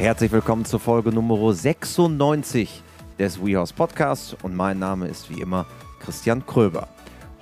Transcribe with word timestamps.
Herzlich 0.00 0.32
willkommen 0.32 0.64
zur 0.64 0.80
Folge 0.80 1.12
Nummer 1.12 1.52
96 1.52 2.82
des 3.18 3.44
WeHouse 3.44 3.74
Podcasts 3.74 4.34
und 4.42 4.56
mein 4.56 4.78
Name 4.78 5.08
ist 5.08 5.28
wie 5.28 5.42
immer 5.42 5.66
Christian 5.98 6.46
Kröber. 6.46 6.88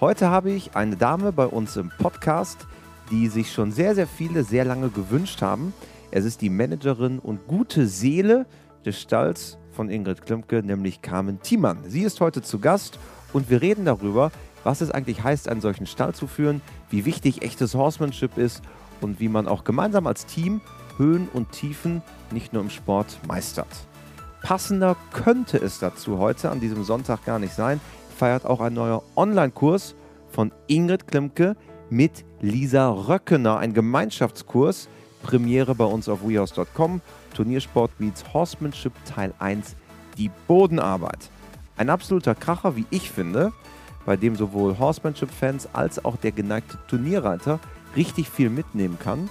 Heute 0.00 0.28
habe 0.28 0.50
ich 0.50 0.74
eine 0.74 0.96
Dame 0.96 1.30
bei 1.30 1.46
uns 1.46 1.76
im 1.76 1.92
Podcast, 1.98 2.66
die 3.12 3.28
sich 3.28 3.52
schon 3.52 3.70
sehr, 3.70 3.94
sehr 3.94 4.08
viele 4.08 4.42
sehr 4.42 4.64
lange 4.64 4.88
gewünscht 4.88 5.40
haben. 5.40 5.72
Es 6.10 6.24
ist 6.24 6.40
die 6.40 6.50
Managerin 6.50 7.20
und 7.20 7.46
gute 7.46 7.86
Seele 7.86 8.44
des 8.84 9.00
Stalls 9.00 9.56
von 9.70 9.88
Ingrid 9.88 10.26
Klimke, 10.26 10.60
nämlich 10.60 11.00
Carmen 11.00 11.40
Thiemann. 11.40 11.78
Sie 11.86 12.02
ist 12.02 12.20
heute 12.20 12.42
zu 12.42 12.58
Gast 12.58 12.98
und 13.32 13.50
wir 13.50 13.62
reden 13.62 13.84
darüber, 13.84 14.32
was 14.64 14.80
es 14.80 14.90
eigentlich 14.90 15.22
heißt, 15.22 15.48
einen 15.48 15.60
solchen 15.60 15.86
Stall 15.86 16.12
zu 16.12 16.26
führen, 16.26 16.60
wie 16.90 17.04
wichtig 17.04 17.42
echtes 17.42 17.76
Horsemanship 17.76 18.36
ist 18.36 18.62
und 19.00 19.20
wie 19.20 19.28
man 19.28 19.46
auch 19.46 19.62
gemeinsam 19.62 20.08
als 20.08 20.26
Team 20.26 20.60
Höhen 20.98 21.28
und 21.32 21.52
Tiefen 21.52 22.02
nicht 22.30 22.52
nur 22.52 22.62
im 22.62 22.70
Sport 22.70 23.18
meistert. 23.26 23.68
Passender 24.42 24.96
könnte 25.12 25.58
es 25.58 25.78
dazu 25.78 26.18
heute 26.18 26.50
an 26.50 26.60
diesem 26.60 26.84
Sonntag 26.84 27.24
gar 27.24 27.38
nicht 27.38 27.54
sein, 27.54 27.80
feiert 28.16 28.44
auch 28.44 28.60
ein 28.60 28.74
neuer 28.74 29.02
Online-Kurs 29.16 29.94
von 30.28 30.52
Ingrid 30.66 31.06
Klimke 31.06 31.56
mit 31.90 32.24
Lisa 32.40 32.90
Röckener, 32.90 33.58
ein 33.58 33.74
Gemeinschaftskurs, 33.74 34.88
Premiere 35.22 35.74
bei 35.74 35.84
uns 35.84 36.08
auf 36.08 36.26
wehouse.com, 36.26 37.00
Turniersport 37.34 37.90
meets 37.98 38.32
Horsemanship 38.32 38.92
Teil 39.04 39.32
1, 39.38 39.74
die 40.16 40.30
Bodenarbeit. 40.46 41.30
Ein 41.76 41.90
absoluter 41.90 42.34
Kracher, 42.34 42.76
wie 42.76 42.86
ich 42.90 43.10
finde, 43.10 43.52
bei 44.04 44.16
dem 44.16 44.36
sowohl 44.36 44.78
Horsemanship-Fans 44.78 45.68
als 45.72 46.04
auch 46.04 46.16
der 46.16 46.32
geneigte 46.32 46.78
Turnierreiter 46.88 47.60
richtig 47.96 48.28
viel 48.28 48.50
mitnehmen 48.50 48.98
kann 48.98 49.28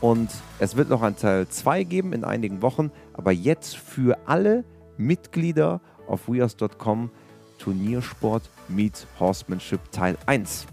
und 0.00 0.30
es 0.58 0.76
wird 0.76 0.88
noch 0.88 1.02
ein 1.02 1.16
Teil 1.16 1.48
2 1.48 1.84
geben 1.84 2.12
in 2.12 2.24
einigen 2.24 2.62
Wochen, 2.62 2.90
aber 3.14 3.32
jetzt 3.32 3.76
für 3.76 4.18
alle 4.26 4.64
Mitglieder 4.96 5.80
auf 6.06 6.28
weas.com 6.28 7.10
Turniersport 7.58 8.50
meets 8.68 9.06
Horsemanship 9.18 9.80
Teil 9.92 10.16
1. 10.26 10.66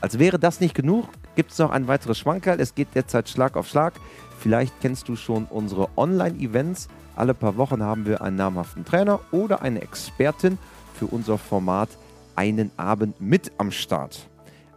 Als 0.00 0.18
wäre 0.18 0.38
das 0.38 0.60
nicht 0.60 0.74
genug, 0.74 1.08
gibt 1.34 1.52
es 1.52 1.58
noch 1.58 1.70
ein 1.70 1.88
weiteres 1.88 2.18
Schmankerl. 2.18 2.60
Es 2.60 2.74
geht 2.74 2.88
derzeit 2.94 3.28
Schlag 3.28 3.56
auf 3.56 3.68
Schlag. 3.68 3.94
Vielleicht 4.38 4.80
kennst 4.80 5.08
du 5.08 5.16
schon 5.16 5.46
unsere 5.46 5.88
Online-Events. 5.96 6.88
Alle 7.16 7.34
paar 7.34 7.56
Wochen 7.56 7.82
haben 7.82 8.06
wir 8.06 8.20
einen 8.20 8.36
namhaften 8.36 8.84
Trainer 8.84 9.20
oder 9.32 9.62
eine 9.62 9.80
Expertin 9.80 10.58
für 10.94 11.06
unser 11.06 11.38
Format 11.38 11.88
einen 12.36 12.70
Abend 12.76 13.20
mit 13.20 13.52
am 13.58 13.70
Start. 13.70 14.28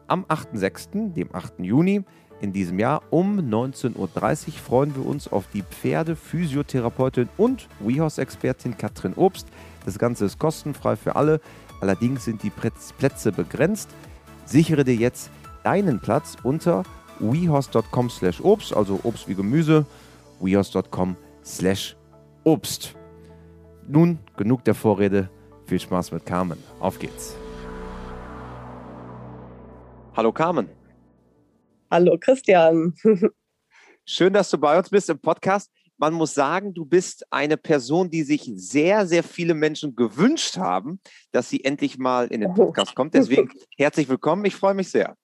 Am 0.07 0.23
8.6., 0.25 1.13
dem 1.13 1.33
8. 1.33 1.59
Juni, 1.59 2.03
in 2.41 2.53
diesem 2.53 2.79
Jahr. 2.79 3.01
Um 3.09 3.39
19.30 3.39 3.95
Uhr 3.97 4.53
freuen 4.53 4.95
wir 4.95 5.05
uns 5.05 5.27
auf 5.31 5.45
die 5.53 5.63
Pferde-Physiotherapeutin 5.63 7.29
und 7.37 7.67
WeHorse-Expertin 7.79 8.77
Katrin 8.77 9.13
Obst. 9.13 9.47
Das 9.85 9.97
Ganze 9.99 10.25
ist 10.25 10.39
kostenfrei 10.39 10.95
für 10.95 11.15
alle. 11.15 11.39
Allerdings 11.81 12.25
sind 12.25 12.43
die 12.43 12.49
Plätze 12.49 13.31
begrenzt. 13.31 13.89
Sichere 14.45 14.83
dir 14.83 14.95
jetzt 14.95 15.29
deinen 15.63 15.99
Platz 15.99 16.37
unter 16.43 16.83
wehorse.com 17.19 18.09
slash 18.09 18.41
Obst, 18.41 18.75
also 18.75 18.99
Obst 19.03 19.27
wie 19.27 19.35
Gemüse, 19.35 19.85
wehorse.com 20.39 21.15
slash 21.43 21.95
Obst. 22.43 22.95
Nun 23.87 24.19
genug 24.35 24.63
der 24.63 24.75
Vorrede. 24.75 25.29
Viel 25.65 25.79
Spaß 25.79 26.11
mit 26.11 26.25
Carmen. 26.25 26.57
Auf 26.79 26.99
geht's. 26.99 27.35
Hallo 30.15 30.31
Carmen. 30.31 30.76
Hallo 31.89 32.17
Christian. 32.19 32.93
Schön, 34.05 34.33
dass 34.33 34.49
du 34.49 34.57
bei 34.57 34.77
uns 34.77 34.89
bist 34.89 35.09
im 35.09 35.19
Podcast. 35.19 35.71
Man 35.97 36.13
muss 36.13 36.33
sagen, 36.33 36.73
du 36.73 36.83
bist 36.85 37.25
eine 37.31 37.55
Person, 37.55 38.09
die 38.09 38.23
sich 38.23 38.51
sehr, 38.55 39.07
sehr 39.07 39.23
viele 39.23 39.53
Menschen 39.53 39.95
gewünscht 39.95 40.57
haben, 40.57 40.99
dass 41.31 41.49
sie 41.49 41.63
endlich 41.63 41.97
mal 41.97 42.27
in 42.27 42.41
den 42.41 42.53
Podcast 42.53 42.93
kommt. 42.93 43.13
Deswegen 43.13 43.49
herzlich 43.77 44.09
willkommen. 44.09 44.43
Ich 44.43 44.55
freue 44.55 44.73
mich 44.73 44.91
sehr. 44.91 45.15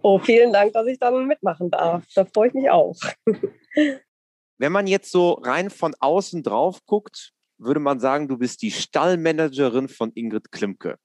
Oh, 0.00 0.18
vielen 0.18 0.50
Dank, 0.50 0.72
dass 0.72 0.86
ich 0.86 0.98
dann 0.98 1.26
mitmachen 1.26 1.70
darf. 1.70 2.04
Da 2.14 2.24
freue 2.24 2.48
ich 2.48 2.54
mich 2.54 2.70
auch. 2.70 2.96
Wenn 4.58 4.72
man 4.72 4.86
jetzt 4.86 5.12
so 5.12 5.32
rein 5.32 5.68
von 5.68 5.94
außen 6.00 6.42
drauf 6.42 6.86
guckt, 6.86 7.32
würde 7.58 7.80
man 7.80 8.00
sagen, 8.00 8.28
du 8.28 8.38
bist 8.38 8.62
die 8.62 8.70
Stallmanagerin 8.70 9.88
von 9.88 10.10
Ingrid 10.14 10.50
Klimke. 10.50 10.96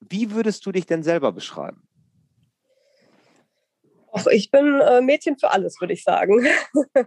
Wie 0.00 0.30
würdest 0.30 0.64
du 0.64 0.72
dich 0.72 0.86
denn 0.86 1.02
selber 1.02 1.32
beschreiben? 1.32 1.86
Ach, 4.16 4.26
ich 4.28 4.50
bin 4.50 4.80
äh, 4.80 5.00
Mädchen 5.00 5.36
für 5.38 5.50
alles, 5.50 5.80
würde 5.80 5.92
ich 5.92 6.04
sagen. 6.04 6.46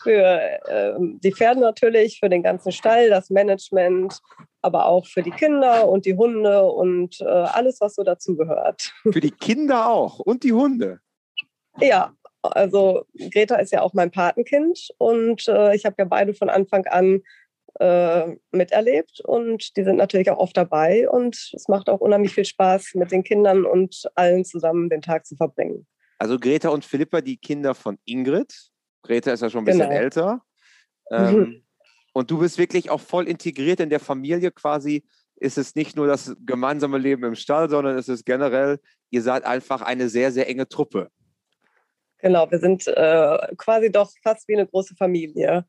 für 0.00 0.22
äh, 0.68 0.94
die 0.98 1.32
Pferde 1.32 1.60
natürlich, 1.60 2.20
für 2.20 2.28
den 2.28 2.44
ganzen 2.44 2.70
Stall, 2.70 3.10
das 3.10 3.28
Management, 3.28 4.20
aber 4.62 4.86
auch 4.86 5.06
für 5.06 5.22
die 5.22 5.32
Kinder 5.32 5.88
und 5.88 6.06
die 6.06 6.16
Hunde 6.16 6.64
und 6.64 7.20
äh, 7.20 7.24
alles, 7.24 7.80
was 7.80 7.96
so 7.96 8.04
dazugehört. 8.04 8.92
Für 9.02 9.20
die 9.20 9.32
Kinder 9.32 9.88
auch 9.88 10.20
und 10.20 10.44
die 10.44 10.52
Hunde? 10.52 11.00
Ja, 11.80 12.14
also 12.42 13.04
Greta 13.32 13.56
ist 13.56 13.72
ja 13.72 13.82
auch 13.82 13.92
mein 13.92 14.12
Patenkind 14.12 14.88
und 14.98 15.48
äh, 15.48 15.74
ich 15.74 15.84
habe 15.84 15.96
ja 15.98 16.04
beide 16.04 16.34
von 16.34 16.50
Anfang 16.50 16.86
an 16.86 17.22
äh, 17.80 18.36
miterlebt 18.52 19.20
und 19.24 19.76
die 19.76 19.82
sind 19.82 19.96
natürlich 19.96 20.30
auch 20.30 20.38
oft 20.38 20.56
dabei 20.56 21.08
und 21.08 21.34
es 21.52 21.66
macht 21.68 21.88
auch 21.88 22.00
unheimlich 22.00 22.32
viel 22.32 22.44
Spaß, 22.44 22.92
mit 22.94 23.10
den 23.10 23.24
Kindern 23.24 23.64
und 23.64 24.04
allen 24.14 24.44
zusammen 24.44 24.88
den 24.88 25.02
Tag 25.02 25.26
zu 25.26 25.36
verbringen. 25.36 25.86
Also 26.18 26.38
Greta 26.38 26.70
und 26.70 26.84
Philippa, 26.84 27.20
die 27.20 27.36
Kinder 27.36 27.74
von 27.74 27.98
Ingrid. 28.04 28.54
Greta 29.02 29.32
ist 29.32 29.42
ja 29.42 29.50
schon 29.50 29.60
ein 29.60 29.64
bisschen 29.64 29.88
genau. 29.88 29.92
älter. 30.00 30.42
Ähm, 31.10 31.34
mhm. 31.34 31.62
Und 32.12 32.30
du 32.30 32.38
bist 32.38 32.58
wirklich 32.58 32.90
auch 32.90 33.00
voll 33.00 33.28
integriert 33.28 33.80
in 33.80 33.90
der 33.90 34.00
Familie 34.00 34.50
quasi. 34.50 35.04
Ist 35.36 35.58
es 35.58 35.74
nicht 35.74 35.96
nur 35.96 36.06
das 36.06 36.34
gemeinsame 36.46 36.96
Leben 36.96 37.24
im 37.24 37.34
Stall, 37.34 37.68
sondern 37.68 37.98
es 37.98 38.08
ist 38.08 38.24
generell, 38.24 38.80
ihr 39.10 39.22
seid 39.22 39.44
einfach 39.44 39.82
eine 39.82 40.08
sehr, 40.08 40.32
sehr 40.32 40.48
enge 40.48 40.66
Truppe. 40.66 41.10
Genau, 42.18 42.50
wir 42.50 42.58
sind 42.58 42.86
äh, 42.86 43.54
quasi 43.58 43.92
doch 43.92 44.10
fast 44.22 44.48
wie 44.48 44.54
eine 44.54 44.66
große 44.66 44.96
Familie. 44.96 45.66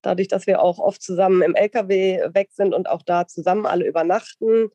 Dadurch, 0.00 0.28
dass 0.28 0.46
wir 0.46 0.62
auch 0.62 0.78
oft 0.78 1.02
zusammen 1.02 1.42
im 1.42 1.54
LKW 1.54 2.30
weg 2.32 2.48
sind 2.52 2.72
und 2.72 2.88
auch 2.88 3.02
da 3.02 3.26
zusammen 3.26 3.66
alle 3.66 3.86
übernachten, 3.86 4.70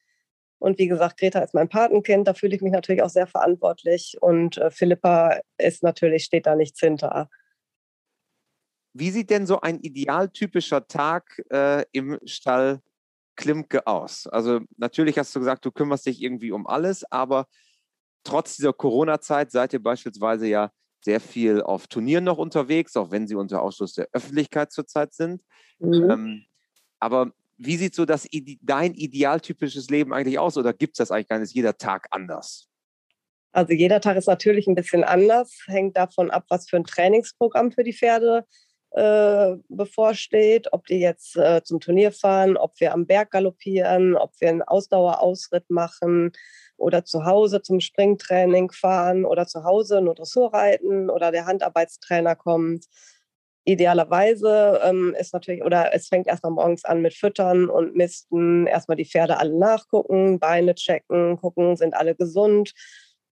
und 0.66 0.80
wie 0.80 0.88
gesagt, 0.88 1.20
Greta 1.20 1.42
ist 1.42 1.54
mein 1.54 1.70
Patenkind, 1.70 2.28
da 2.28 2.34
fühle 2.34 2.56
ich 2.56 2.62
mich 2.64 2.72
natürlich 2.72 3.04
auch 3.04 3.10
sehr 3.10 3.28
verantwortlich. 3.28 4.18
Und 4.20 4.58
äh, 4.58 4.72
Philippa 4.72 5.40
ist 5.60 5.84
natürlich, 5.84 6.24
steht 6.24 6.48
da 6.48 6.56
nichts 6.56 6.80
hinter. 6.80 7.30
Wie 8.92 9.12
sieht 9.12 9.30
denn 9.30 9.46
so 9.46 9.62
ein 9.62 9.80
idealtypischer 9.80 10.88
Tag 10.88 11.40
äh, 11.52 11.86
im 11.92 12.18
Stall 12.26 12.82
Klimke 13.36 13.86
aus? 13.86 14.26
Also 14.26 14.62
natürlich 14.78 15.20
hast 15.20 15.36
du 15.36 15.40
gesagt, 15.40 15.66
du 15.66 15.72
kümmerst 15.72 16.08
dich 16.08 16.20
irgendwie 16.20 16.52
um 16.52 16.66
alles, 16.66 17.04
aber 17.12 17.46
trotz 18.24 18.56
dieser 18.56 18.74
Corona-Zeit 18.74 19.52
seid 19.52 19.72
ihr 19.72 19.84
beispielsweise 19.84 20.48
ja 20.48 20.72
sehr 21.00 21.20
viel 21.20 21.62
auf 21.62 21.86
Turnieren 21.86 22.24
noch 22.24 22.40
unterwegs, 22.40 22.98
auch 22.98 23.12
wenn 23.12 23.28
sie 23.28 23.36
unter 23.36 23.62
Ausschluss 23.62 23.94
der 23.94 24.08
Öffentlichkeit 24.14 24.72
zurzeit 24.72 25.14
sind. 25.14 25.44
Mhm. 25.78 26.10
Ähm, 26.10 26.46
aber 27.00 27.34
wie 27.58 27.78
sieht 27.78 27.96
so 27.96 28.06
das, 28.06 28.28
dein 28.62 28.94
idealtypisches 28.94 29.90
Leben 29.90 30.14
eigentlich 30.14 30.40
aus 30.40 30.58
oder 30.58 30.74
gibt 30.74 30.94
es 30.94 30.98
das 30.98 31.12
eigentlich 31.12 31.28
gar 31.28 31.40
nicht? 31.40 31.50
Ist 31.50 31.56
jeder 31.56 31.78
Tag 31.78 32.08
anders? 32.12 32.68
Also 33.52 33.74
jeder 33.74 34.02
Tag 34.02 34.18
ist 34.18 34.28
natürlich 34.28 34.68
ein 34.68 34.76
bisschen 34.76 35.06
anders, 35.06 35.64
hängt 35.68 35.96
davon 35.96 36.30
ab, 36.30 36.44
was 36.50 36.70
für 36.70 36.76
ein 36.76 36.84
Trainingsprogramm 36.84 37.72
für 37.72 37.84
die 37.84 37.94
Pferde 37.94 38.46
äh, 38.92 39.56
bevorsteht, 39.70 40.74
ob 40.74 40.86
die 40.88 41.00
jetzt 41.00 41.38
äh, 41.38 41.62
zum 41.64 41.80
Turnier 41.80 42.12
fahren, 42.12 42.58
ob 42.58 42.80
wir 42.80 42.94
am 42.94 43.06
Berg 43.06 43.32
galoppieren, 43.32 44.16
ob 44.16 44.32
wir 44.40 44.50
einen 44.50 44.62
Ausdauerausritt 44.62 45.70
machen 45.70 46.34
oder 46.78 47.06
zu 47.06 47.26
Hause 47.26 47.62
zum 47.62 47.80
Springtraining 47.80 48.72
fahren 48.72 49.24
oder 49.24 49.48
zu 49.48 49.64
Hause 49.64 50.02
nur 50.02 50.16
Dressur 50.16 50.54
reiten 50.54 51.10
oder 51.10 51.32
der 51.32 51.46
Handarbeitstrainer 51.46 52.36
kommt 52.36 52.86
idealerweise 53.66 54.80
ähm, 54.84 55.16
ist 55.20 55.34
natürlich, 55.34 55.64
oder 55.64 55.94
es 55.94 56.08
fängt 56.08 56.28
erstmal 56.28 56.52
morgens 56.52 56.86
an 56.86 57.02
mit 57.02 57.14
Füttern 57.14 57.70
und 57.70 57.96
Misten, 57.96 58.68
erstmal 58.68 58.96
die 58.96 59.06
Pferde 59.06 59.38
alle 59.40 59.58
nachgucken, 59.58 60.40
Beine 60.40 60.76
checken, 60.76 61.38
gucken, 61.38 61.76
sind 61.76 61.96
alle 61.96 62.16
gesund. 62.16 62.74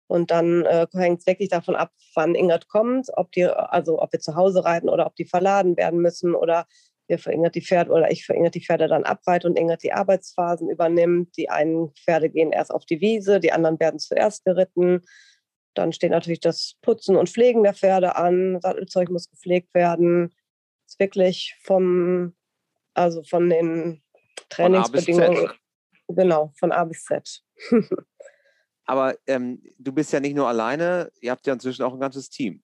Und 0.08 0.32
dann 0.32 0.66
äh, 0.66 0.88
hängt 0.94 1.20
es 1.20 1.28
wirklich 1.28 1.50
davon 1.50 1.76
ab, 1.76 1.92
wann 2.16 2.34
Ingrid 2.34 2.68
kommt, 2.68 3.10
ob 3.16 3.32
die, 3.32 3.46
also 3.46 4.02
ob 4.02 4.12
wir 4.12 4.20
zu 4.20 4.36
Hause 4.36 4.66
reiten 4.66 4.90
oder 4.90 5.06
ob 5.06 5.16
die 5.16 5.26
verladen 5.26 5.78
werden 5.78 6.00
müssen 6.00 6.34
oder 6.34 6.66
wir 7.08 7.20
für 7.20 7.32
Ingrid 7.32 7.56
die 7.56 7.62
Pferde 7.62 7.92
oder 7.92 8.10
ich 8.12 8.26
für 8.26 8.34
Ingrid 8.34 8.56
die 8.56 8.64
Pferde 8.64 8.88
dann 8.88 9.04
abreite 9.04 9.48
und 9.48 9.58
Ingrid 9.58 9.84
die 9.84 9.94
Arbeitsphasen 9.94 10.70
übernimmt. 10.70 11.36
Die 11.38 11.50
einen 11.50 11.92
Pferde 11.94 12.30
gehen 12.30 12.52
erst 12.52 12.72
auf 12.72 12.86
die 12.86 13.02
Wiese, 13.02 13.40
die 13.40 13.52
anderen 13.52 13.80
werden 13.80 14.00
zuerst 14.00 14.46
geritten. 14.46 15.02
Dann 15.74 15.94
steht 15.94 16.12
natürlich 16.12 16.40
das 16.40 16.76
Putzen 16.82 17.16
und 17.16 17.30
Pflegen 17.30 17.64
der 17.64 17.74
Pferde 17.74 18.16
an. 18.16 18.60
Sattelzeug 18.62 19.10
muss 19.10 19.30
gepflegt 19.30 19.74
werden. 19.74 20.30
Das 20.86 20.94
ist 20.94 21.00
wirklich 21.00 21.56
vom, 21.64 22.36
also 22.94 23.24
von 23.24 23.50
den 23.50 24.02
Trainingsbedingungen. 24.50 25.52
Genau, 26.08 26.52
von 26.58 26.72
A 26.72 26.84
bis 26.86 27.04
Z. 27.06 27.44
Aber 28.86 29.16
ähm, 29.28 29.62
du 29.78 29.92
bist 29.92 30.12
ja 30.12 30.20
nicht 30.20 30.36
nur 30.36 30.48
alleine, 30.48 31.12
ihr 31.22 31.30
habt 31.30 31.46
ja 31.46 31.54
inzwischen 31.54 31.84
auch 31.84 31.94
ein 31.94 32.00
ganzes 32.00 32.32
Team. 32.32 32.64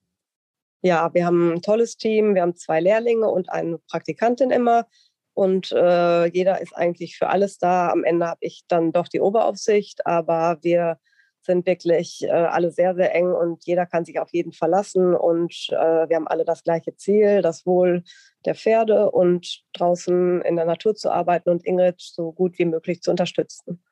Ja, 0.81 1.11
wir 1.13 1.25
haben 1.25 1.53
ein 1.53 1.61
tolles 1.61 1.97
Team. 1.97 2.35
Wir 2.35 2.43
haben 2.43 2.55
zwei 2.55 2.79
Lehrlinge 2.79 3.27
und 3.27 3.49
eine 3.49 3.79
Praktikantin 3.89 4.51
immer. 4.51 4.87
Und 5.33 5.71
äh, 5.71 6.25
jeder 6.27 6.61
ist 6.61 6.75
eigentlich 6.75 7.17
für 7.17 7.29
alles 7.29 7.57
da. 7.57 7.89
Am 7.89 8.03
Ende 8.03 8.27
habe 8.27 8.39
ich 8.41 8.65
dann 8.67 8.91
doch 8.91 9.07
die 9.07 9.19
Oberaufsicht, 9.19 10.05
aber 10.05 10.59
wir 10.61 10.99
sind 11.45 11.65
wirklich 11.65 12.23
äh, 12.23 12.29
alle 12.29 12.71
sehr, 12.71 12.95
sehr 12.95 13.13
eng 13.15 13.31
und 13.31 13.65
jeder 13.65 13.85
kann 13.85 14.05
sich 14.05 14.19
auf 14.19 14.33
jeden 14.33 14.51
verlassen. 14.51 15.15
Und 15.15 15.67
äh, 15.69 16.09
wir 16.09 16.15
haben 16.15 16.27
alle 16.27 16.45
das 16.45 16.63
gleiche 16.63 16.95
Ziel, 16.95 17.41
das 17.41 17.65
Wohl 17.65 18.03
der 18.45 18.55
Pferde 18.55 19.11
und 19.11 19.63
draußen 19.73 20.41
in 20.41 20.55
der 20.55 20.65
Natur 20.65 20.95
zu 20.95 21.11
arbeiten 21.11 21.49
und 21.49 21.65
Ingrid 21.65 22.01
so 22.01 22.31
gut 22.31 22.57
wie 22.59 22.65
möglich 22.65 23.01
zu 23.01 23.11
unterstützen. 23.11 23.83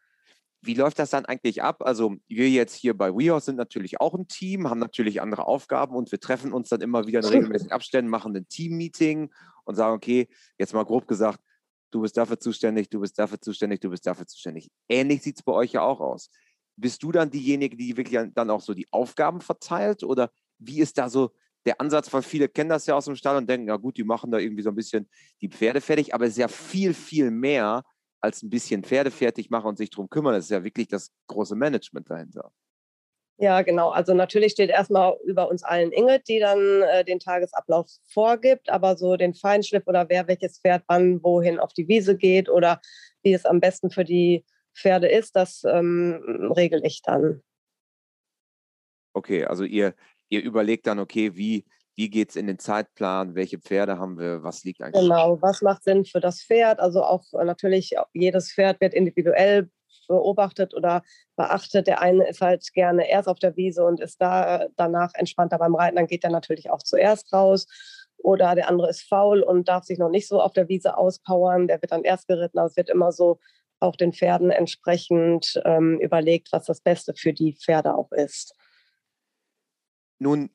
Wie 0.66 0.76
läuft 0.76 0.98
das 0.98 1.10
dann 1.10 1.26
eigentlich 1.26 1.62
ab? 1.62 1.82
Also 1.82 2.16
wir 2.28 2.50
jetzt 2.50 2.76
hier 2.76 2.98
bei 2.98 3.14
WeHorse 3.14 3.48
sind 3.48 3.58
natürlich 3.58 4.00
auch 4.00 4.14
ein 4.14 4.30
Team, 4.30 4.70
haben 4.70 4.80
natürlich 4.80 5.22
andere 5.22 5.46
Aufgaben 5.46 5.94
und 5.94 6.12
wir 6.12 6.22
treffen 6.22 6.54
uns 6.54 6.70
dann 6.70 6.80
immer 6.80 7.06
wieder 7.06 7.20
in 7.20 7.26
regelmäßigen 7.26 7.72
Abständen, 7.74 8.10
machen 8.10 8.36
ein 8.36 8.48
Team-Meeting 8.48 9.30
und 9.66 9.76
sagen, 9.76 9.94
okay, 9.94 10.30
jetzt 10.58 10.74
mal 10.74 10.86
grob 10.86 11.06
gesagt, 11.06 11.40
du 11.92 12.02
bist 12.02 12.16
dafür 12.16 12.40
zuständig, 12.40 12.90
du 12.90 13.02
bist 13.02 13.20
dafür 13.20 13.42
zuständig, 13.42 13.82
du 13.82 13.90
bist 13.90 14.08
dafür 14.08 14.26
zuständig. 14.26 14.70
Ähnlich 14.88 15.22
sieht 15.22 15.38
es 15.38 15.44
bei 15.44 15.52
euch 15.52 15.74
ja 15.74 15.82
auch 15.82 16.00
aus. 16.00 16.30
Bist 16.76 17.04
du 17.04 17.12
dann 17.12 17.30
diejenige, 17.30 17.78
die 17.78 17.96
wirklich 17.98 18.20
dann 18.34 18.50
auch 18.50 18.62
so 18.62 18.74
die 18.74 18.88
Aufgaben 18.92 19.42
verteilt 19.42 20.04
oder 20.04 20.32
wie 20.58 20.80
ist 20.80 20.98
da 20.98 21.10
so 21.10 21.32
der 21.66 21.80
Ansatz, 21.80 22.12
weil 22.12 22.24
viele 22.24 22.50
kennen 22.50 22.70
das 22.70 22.86
ja 22.86 22.96
aus 22.96 23.06
dem 23.06 23.16
Stall 23.16 23.38
und 23.38 23.50
denken, 23.50 23.68
ja 23.68 23.78
gut, 23.78 23.98
die 23.98 24.04
machen 24.04 24.32
da 24.32 24.38
irgendwie 24.38 24.64
so 24.64 24.70
ein 24.70 24.76
bisschen 24.76 25.10
die 25.42 25.50
Pferde 25.50 25.82
fertig, 25.82 26.14
aber 26.14 26.26
es 26.26 26.32
ist 26.32 26.38
ja 26.38 26.48
viel, 26.48 26.94
viel 26.94 27.32
mehr 27.32 27.84
als 28.22 28.42
ein 28.42 28.50
bisschen 28.50 28.84
Pferde 28.84 29.12
fertig 29.12 29.50
machen 29.50 29.68
und 29.68 29.78
sich 29.78 29.90
darum 29.90 30.10
kümmern. 30.10 30.34
Das 30.34 30.46
ist 30.46 30.52
ja 30.52 30.64
wirklich 30.64 30.88
das 30.88 31.12
große 31.28 31.56
Management 31.56 32.10
dahinter. 32.10 32.52
Ja, 33.38 33.62
genau. 33.64 33.90
Also 33.90 34.14
natürlich 34.14 34.52
steht 34.52 34.70
erstmal 34.70 35.18
über 35.26 35.50
uns 35.50 35.64
allen 35.64 35.92
Ingrid, 35.92 36.28
die 36.28 36.40
dann 36.40 36.84
äh, 36.84 37.04
den 37.04 37.20
Tagesablauf 37.20 37.90
vorgibt, 38.06 38.70
aber 38.70 38.96
so 38.96 39.18
den 39.18 39.34
Feinschliff 39.34 39.88
oder 39.88 40.08
wer 40.08 40.28
welches 40.28 40.60
Pferd 40.60 40.84
wann 40.88 41.22
wohin 41.24 41.60
auf 41.60 41.74
die 41.74 41.88
Wiese 41.88 42.16
geht 42.16 42.48
oder 42.48 42.80
wie 43.24 43.34
es 43.34 43.46
am 43.46 43.60
besten 43.60 43.90
für 43.90 44.04
die 44.04 44.46
Pferde 44.76 45.08
ist, 45.08 45.36
das 45.36 45.64
ähm, 45.64 46.52
regel 46.56 46.82
ich 46.84 47.02
dann. 47.02 47.42
Okay, 49.14 49.46
also 49.46 49.64
ihr, 49.64 49.94
ihr 50.30 50.42
überlegt 50.42 50.88
dann, 50.88 51.00
okay, 51.00 51.36
wie, 51.36 51.66
wie 51.96 52.10
geht 52.10 52.32
es 52.32 52.36
in 52.36 52.48
den 52.48 52.58
Zeitplan, 52.60 53.36
welche 53.36 53.60
Pferde 53.60 54.00
haben 54.00 54.18
wir, 54.18 54.44
was 54.44 54.64
liegt 54.64 54.82
eigentlich? 54.82 55.04
Genau, 55.04 55.42
was 55.42 55.62
macht 55.62 55.84
Sinn 55.84 56.06
für 56.06 56.20
das 56.20 56.42
Pferd? 56.42 56.80
Also 56.80 57.04
auch 57.04 57.24
äh, 57.34 57.46
natürlich, 57.46 57.96
jedes 58.14 58.52
Pferd 58.52 58.82
wird 58.82 58.94
individuell 58.94 59.70
beobachtet 60.08 60.74
oder 60.74 61.04
beachtet. 61.36 61.88
Der 61.88 62.02
eine 62.02 62.28
ist 62.28 62.42
halt 62.42 62.68
gerne 62.74 63.10
erst 63.10 63.28
auf 63.28 63.40
der 63.40 63.56
Wiese 63.56 63.86
und 63.86 64.00
ist 64.00 64.20
da 64.22 64.68
danach 64.76 65.12
entspannter 65.14 65.58
beim 65.58 65.76
Reiten, 65.76 65.96
dann 65.96 66.08
geht 66.08 66.24
er 66.24 66.30
natürlich 66.32 66.70
auch 66.70 66.84
zuerst 66.84 67.32
raus. 67.34 67.68
Oder 68.18 68.56
der 68.56 68.70
andere 68.70 68.90
ist 68.90 69.02
faul 69.02 69.42
und 69.42 69.68
darf 69.68 69.84
sich 69.84 70.00
noch 70.00 70.10
nicht 70.10 70.30
so 70.30 70.42
auf 70.42 70.54
der 70.54 70.70
Wiese 70.70 70.98
auspowern, 70.98 71.68
der 71.68 71.82
wird 71.82 71.92
dann 71.92 72.04
erst 72.04 72.28
geritten. 72.28 72.58
Also 72.58 72.72
es 72.72 72.78
wird 72.78 72.90
immer 72.90 73.12
so 73.12 73.40
auch 73.84 73.96
den 73.96 74.14
Pferden 74.14 74.50
entsprechend 74.50 75.62
ähm, 75.66 76.00
überlegt, 76.00 76.52
was 76.52 76.66
das 76.66 76.82
Beste 76.82 77.14
für 77.14 77.34
die 77.34 77.54
Pferde 77.54 77.96
auch 77.96 78.12
ist. 78.12 78.56
Nun 80.20 80.50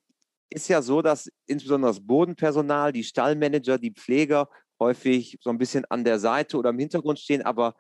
ist 0.51 0.69
ja 0.69 0.83
so, 0.83 1.03
dass 1.03 1.31
insbesondere 1.47 1.91
das 1.91 2.07
Bodenpersonal, 2.07 2.93
die 2.93 3.05
Stallmanager, 3.05 3.79
die 3.79 3.93
Pfleger 3.93 4.49
häufig 4.81 5.39
so 5.41 5.51
ein 5.51 5.59
bisschen 5.59 5.85
an 5.87 6.05
der 6.05 6.19
Seite 6.19 6.57
oder 6.57 6.71
im 6.71 6.79
Hintergrund 6.79 7.19
stehen, 7.19 7.43
aber 7.43 7.75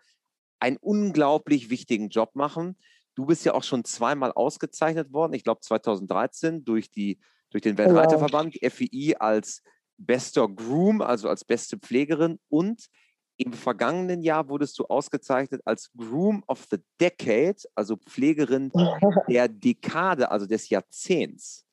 einen 0.60 0.76
unglaublich 0.76 1.70
wichtigen 1.70 2.08
Job 2.08 2.34
machen. 2.34 2.76
Du 3.14 3.26
bist 3.26 3.44
ja 3.44 3.54
auch 3.54 3.64
schon 3.64 3.84
zweimal 3.84 4.32
ausgezeichnet 4.32 5.12
worden, 5.12 5.32
ich 5.32 5.44
glaube 5.44 5.60
2013 5.60 6.64
durch, 6.64 6.90
die, 6.90 7.18
durch 7.50 7.62
den 7.62 7.74
genau. 7.74 7.90
Weltreiterverband 7.90 8.58
FII 8.60 9.16
als 9.18 9.62
bester 9.96 10.48
Groom, 10.48 11.00
also 11.00 11.28
als 11.28 11.44
beste 11.44 11.78
Pflegerin 11.78 12.38
und 12.48 12.88
im 13.38 13.52
vergangenen 13.52 14.22
Jahr 14.22 14.48
wurdest 14.48 14.78
du 14.78 14.84
ausgezeichnet 14.86 15.62
als 15.64 15.90
Groom 15.96 16.42
of 16.48 16.66
the 16.70 16.78
Decade, 17.00 17.56
also 17.74 17.96
Pflegerin 17.96 18.70
der 19.28 19.48
Dekade, 19.48 20.30
also 20.30 20.46
des 20.46 20.68
Jahrzehnts. 20.68 21.64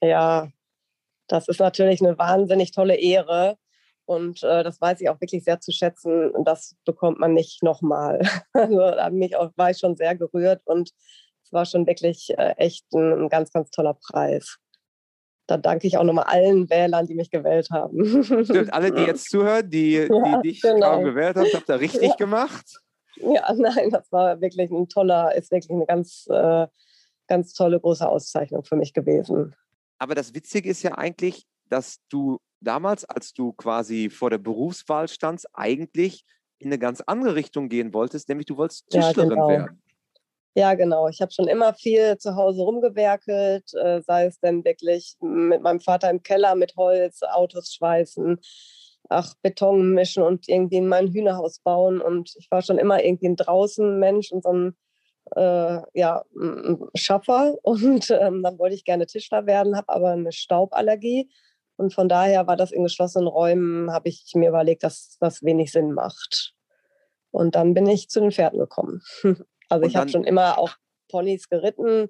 Ja, 0.00 0.50
das 1.28 1.48
ist 1.48 1.60
natürlich 1.60 2.02
eine 2.02 2.18
wahnsinnig 2.18 2.72
tolle 2.72 2.96
Ehre. 2.96 3.56
Und 4.04 4.42
äh, 4.42 4.64
das 4.64 4.80
weiß 4.80 5.00
ich 5.00 5.08
auch 5.08 5.20
wirklich 5.20 5.44
sehr 5.44 5.60
zu 5.60 5.70
schätzen. 5.70 6.30
Und 6.30 6.44
das 6.46 6.74
bekommt 6.84 7.20
man 7.20 7.34
nicht 7.34 7.62
nochmal. 7.62 8.20
Also 8.52 8.78
da 8.78 9.08
mich 9.10 9.36
auch, 9.36 9.50
war 9.56 9.70
ich 9.70 9.78
schon 9.78 9.96
sehr 9.96 10.16
gerührt 10.16 10.60
und 10.64 10.90
es 11.44 11.52
war 11.52 11.64
schon 11.64 11.86
wirklich 11.86 12.30
äh, 12.36 12.54
echt 12.56 12.84
ein, 12.92 13.24
ein, 13.24 13.28
ganz, 13.28 13.52
ganz 13.52 13.70
toller 13.70 13.94
Preis. 13.94 14.58
Da 15.46 15.56
danke 15.56 15.86
ich 15.86 15.98
auch 15.98 16.04
nochmal 16.04 16.26
allen 16.26 16.70
Wählern, 16.70 17.06
die 17.06 17.14
mich 17.14 17.30
gewählt 17.30 17.70
haben. 17.70 18.22
Stimmt, 18.24 18.72
alle, 18.72 18.92
die 18.92 19.02
jetzt 19.02 19.28
zuhören, 19.28 19.68
die, 19.68 19.94
ja, 20.10 20.40
die 20.40 20.48
dich 20.48 20.62
genau. 20.62 20.92
kaum 20.92 21.04
gewählt 21.04 21.36
haben, 21.36 21.48
habt 21.52 21.68
ihr 21.68 21.80
richtig 21.80 22.10
ja. 22.10 22.14
gemacht. 22.16 22.80
Ja, 23.16 23.52
nein, 23.54 23.90
das 23.90 24.10
war 24.10 24.40
wirklich 24.40 24.70
ein 24.70 24.88
toller, 24.88 25.34
ist 25.34 25.50
wirklich 25.50 25.70
eine 25.70 25.86
ganz, 25.86 26.26
äh, 26.28 26.66
ganz 27.26 27.52
tolle 27.54 27.80
große 27.80 28.08
Auszeichnung 28.08 28.64
für 28.64 28.76
mich 28.76 28.92
gewesen. 28.92 29.54
Aber 29.98 30.14
das 30.14 30.34
Witzige 30.34 30.70
ist 30.70 30.82
ja 30.82 30.96
eigentlich, 30.96 31.46
dass 31.68 31.98
du 32.08 32.38
damals, 32.60 33.04
als 33.04 33.32
du 33.32 33.52
quasi 33.52 34.10
vor 34.10 34.30
der 34.30 34.38
Berufswahl 34.38 35.08
standst, 35.08 35.46
eigentlich 35.52 36.24
in 36.58 36.68
eine 36.68 36.78
ganz 36.78 37.00
andere 37.02 37.34
Richtung 37.34 37.68
gehen 37.68 37.92
wolltest, 37.92 38.28
nämlich 38.28 38.46
du 38.46 38.56
wolltest 38.56 38.88
Tischlerin 38.88 39.30
ja, 39.30 39.34
genau. 39.34 39.48
werden. 39.48 39.82
Ja, 40.54 40.74
genau. 40.74 41.08
Ich 41.08 41.22
habe 41.22 41.32
schon 41.32 41.48
immer 41.48 41.72
viel 41.72 42.18
zu 42.18 42.36
Hause 42.36 42.62
rumgewerkelt, 42.62 43.72
äh, 43.74 44.02
sei 44.02 44.26
es 44.26 44.38
denn 44.40 44.64
wirklich 44.64 45.16
mit 45.20 45.62
meinem 45.62 45.80
Vater 45.80 46.10
im 46.10 46.22
Keller 46.22 46.54
mit 46.54 46.76
Holz, 46.76 47.22
Autos 47.22 47.72
schweißen, 47.72 48.38
ach, 49.08 49.34
Beton 49.42 49.94
mischen 49.94 50.22
und 50.22 50.48
irgendwie 50.48 50.76
in 50.76 50.88
mein 50.88 51.08
Hühnerhaus 51.08 51.60
bauen. 51.60 52.02
Und 52.02 52.34
ich 52.36 52.50
war 52.50 52.60
schon 52.62 52.78
immer 52.78 53.02
irgendwie 53.02 53.28
ein 53.28 53.36
Draußenmensch 53.36 54.30
und 54.32 54.42
so 54.42 54.52
ein 54.52 54.76
äh, 55.36 55.80
ja, 55.94 56.22
Schaffer 56.94 57.54
und 57.62 58.10
ähm, 58.10 58.42
dann 58.42 58.58
wollte 58.58 58.74
ich 58.74 58.84
gerne 58.84 59.06
Tischler 59.06 59.46
werden, 59.46 59.76
habe 59.76 59.88
aber 59.88 60.10
eine 60.10 60.32
Stauballergie 60.32 61.30
und 61.76 61.94
von 61.94 62.08
daher 62.08 62.46
war 62.46 62.56
das 62.56 62.72
in 62.72 62.82
geschlossenen 62.82 63.28
Räumen, 63.28 63.92
habe 63.92 64.08
ich 64.08 64.32
mir 64.34 64.50
überlegt, 64.50 64.82
dass 64.82 65.16
das 65.20 65.42
wenig 65.42 65.72
Sinn 65.72 65.92
macht. 65.92 66.54
Und 67.30 67.54
dann 67.54 67.72
bin 67.74 67.86
ich 67.86 68.08
zu 68.10 68.20
den 68.20 68.30
Pferden 68.30 68.58
gekommen. 68.58 69.02
Also 69.72 69.86
ich 69.86 69.96
habe 69.96 70.10
schon 70.10 70.24
immer 70.24 70.58
auch 70.58 70.76
Ponys 71.08 71.48
geritten, 71.48 72.08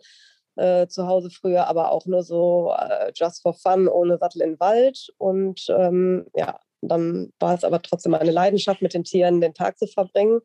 äh, 0.57 0.89
zu 0.89 1.07
Hause 1.07 1.31
früher, 1.31 1.69
aber 1.69 1.93
auch 1.93 2.07
nur 2.07 2.25
so 2.25 2.75
äh, 2.77 3.13
just 3.15 3.43
for 3.43 3.55
fun, 3.55 3.87
ohne 3.87 4.19
Sattel 4.19 4.43
in 4.43 4.51
den 4.51 4.61
Wald. 4.61 5.13
Und 5.17 5.67
ähm, 5.69 6.27
ja, 6.35 6.59
dann 6.81 7.33
war 7.39 7.55
es 7.55 7.63
aber 7.63 7.81
trotzdem 7.81 8.15
eine 8.15 8.33
Leidenschaft, 8.33 8.83
mit 8.83 8.95
den 8.95 9.05
Tieren 9.05 9.41
den 9.41 9.55
Tag 9.55 9.79
zu 9.79 9.87
verbringen. 9.87 10.41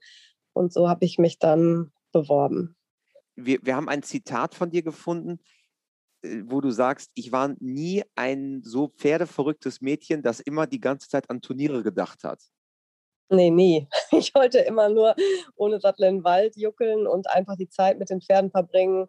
Und 0.53 0.71
so 0.71 0.87
habe 0.87 1.05
ich 1.05 1.17
mich 1.17 1.39
dann 1.39 1.91
beworben. 2.11 2.75
Wir, 3.35 3.59
wir 3.63 3.75
haben 3.75 3.89
ein 3.89 4.03
Zitat 4.03 4.53
von 4.53 4.69
dir 4.69 4.83
gefunden, 4.83 5.39
äh, 6.21 6.43
wo 6.45 6.61
du 6.61 6.69
sagst, 6.69 7.09
ich 7.15 7.31
war 7.31 7.55
nie 7.59 8.03
ein 8.15 8.61
so 8.63 8.89
pferdeverrücktes 8.89 9.81
Mädchen, 9.81 10.21
das 10.21 10.39
immer 10.39 10.67
die 10.67 10.79
ganze 10.79 11.09
Zeit 11.09 11.29
an 11.31 11.41
Turniere 11.41 11.81
gedacht 11.81 12.23
hat. 12.23 12.43
Nee, 13.29 13.49
nie. 13.49 13.87
Ich 14.11 14.33
wollte 14.33 14.59
immer 14.59 14.89
nur 14.89 15.15
ohne 15.55 15.79
Sattel 15.79 16.05
in 16.05 16.17
den 16.17 16.23
Wald 16.23 16.55
juckeln 16.55 17.07
und 17.07 17.29
einfach 17.29 17.55
die 17.57 17.69
Zeit 17.69 17.99
mit 17.99 18.09
den 18.09 18.21
Pferden 18.21 18.51
verbringen 18.51 19.07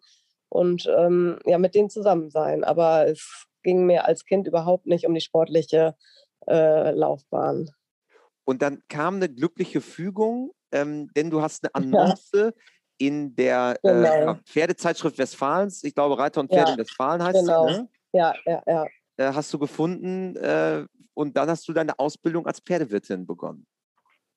und 0.49 0.87
ähm, 0.97 1.39
ja, 1.45 1.57
mit 1.57 1.75
denen 1.75 1.89
zusammen 1.89 2.29
sein. 2.29 2.63
Aber 2.63 3.07
es 3.07 3.45
ging 3.63 3.85
mir 3.85 4.05
als 4.05 4.25
Kind 4.25 4.47
überhaupt 4.47 4.85
nicht 4.85 5.05
um 5.05 5.13
die 5.13 5.21
sportliche 5.21 5.95
äh, 6.47 6.91
Laufbahn. 6.91 7.69
Und 8.45 8.61
dann 8.61 8.81
kam 8.89 9.15
eine 9.15 9.29
glückliche 9.29 9.81
Fügung, 9.81 10.51
ähm, 10.71 11.09
denn 11.15 11.29
du 11.29 11.41
hast 11.41 11.63
eine 11.73 11.75
Annonce 11.75 12.31
ja 12.33 12.51
in 12.99 13.33
der 13.33 13.79
genau. 13.81 14.33
äh, 14.33 14.35
Pferdezeitschrift 14.45 15.17
Westfalens, 15.17 15.83
ich 15.83 15.95
glaube 15.95 16.19
Reiter 16.19 16.41
und 16.41 16.51
Pferde 16.51 16.71
ja, 16.71 16.73
in 16.73 16.79
Westfalen 16.79 17.23
heißt 17.23 17.39
genau. 17.39 17.67
es. 17.67 17.77
Ne? 17.77 17.89
Ja, 18.13 18.33
ja, 18.45 18.63
ja. 18.67 18.85
Äh, 19.17 19.33
hast 19.33 19.51
du 19.53 19.57
gefunden 19.57 20.35
äh, 20.35 20.85
und 21.13 21.35
dann 21.35 21.49
hast 21.49 21.67
du 21.67 21.73
deine 21.73 21.97
Ausbildung 21.97 22.45
als 22.45 22.59
Pferdewirtin 22.59 23.25
begonnen. 23.25 23.65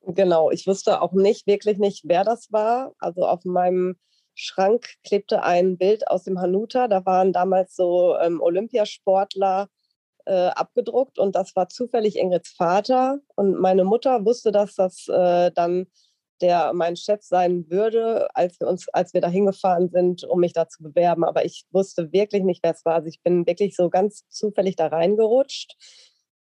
Genau, 0.06 0.50
ich 0.50 0.66
wusste 0.66 1.00
auch 1.00 1.12
nicht, 1.12 1.46
wirklich 1.46 1.78
nicht, 1.78 2.02
wer 2.06 2.24
das 2.24 2.50
war. 2.50 2.92
Also 2.98 3.26
auf 3.26 3.44
meinem 3.44 3.96
Schrank 4.34 4.94
klebte 5.04 5.42
ein 5.42 5.78
Bild 5.78 6.08
aus 6.08 6.24
dem 6.24 6.40
Hanuta. 6.40 6.88
Da 6.88 7.04
waren 7.06 7.32
damals 7.32 7.76
so 7.76 8.16
ähm, 8.18 8.40
Olympiasportler 8.40 9.68
äh, 10.26 10.48
abgedruckt 10.48 11.18
und 11.18 11.36
das 11.36 11.54
war 11.54 11.68
zufällig 11.68 12.16
Ingrids 12.16 12.50
Vater. 12.50 13.20
Und 13.36 13.58
meine 13.60 13.84
Mutter 13.84 14.24
wusste, 14.24 14.50
dass 14.52 14.74
das 14.74 15.06
äh, 15.08 15.50
dann 15.52 15.86
der 16.40 16.72
mein 16.72 16.96
Chef 16.96 17.22
sein 17.22 17.66
würde, 17.70 18.28
als 18.34 18.58
wir 18.58 18.66
uns, 18.66 18.88
als 18.88 19.14
wir 19.14 19.20
da 19.20 19.28
hingefahren 19.28 19.88
sind, 19.90 20.24
um 20.24 20.40
mich 20.40 20.52
da 20.52 20.68
zu 20.68 20.82
bewerben. 20.82 21.24
Aber 21.24 21.44
ich 21.44 21.64
wusste 21.70 22.12
wirklich 22.12 22.42
nicht, 22.42 22.64
wer 22.64 22.72
es 22.72 22.84
war. 22.84 22.94
Also 22.94 23.08
ich 23.08 23.22
bin 23.22 23.46
wirklich 23.46 23.76
so 23.76 23.88
ganz 23.88 24.28
zufällig 24.28 24.74
da 24.74 24.88
reingerutscht 24.88 25.76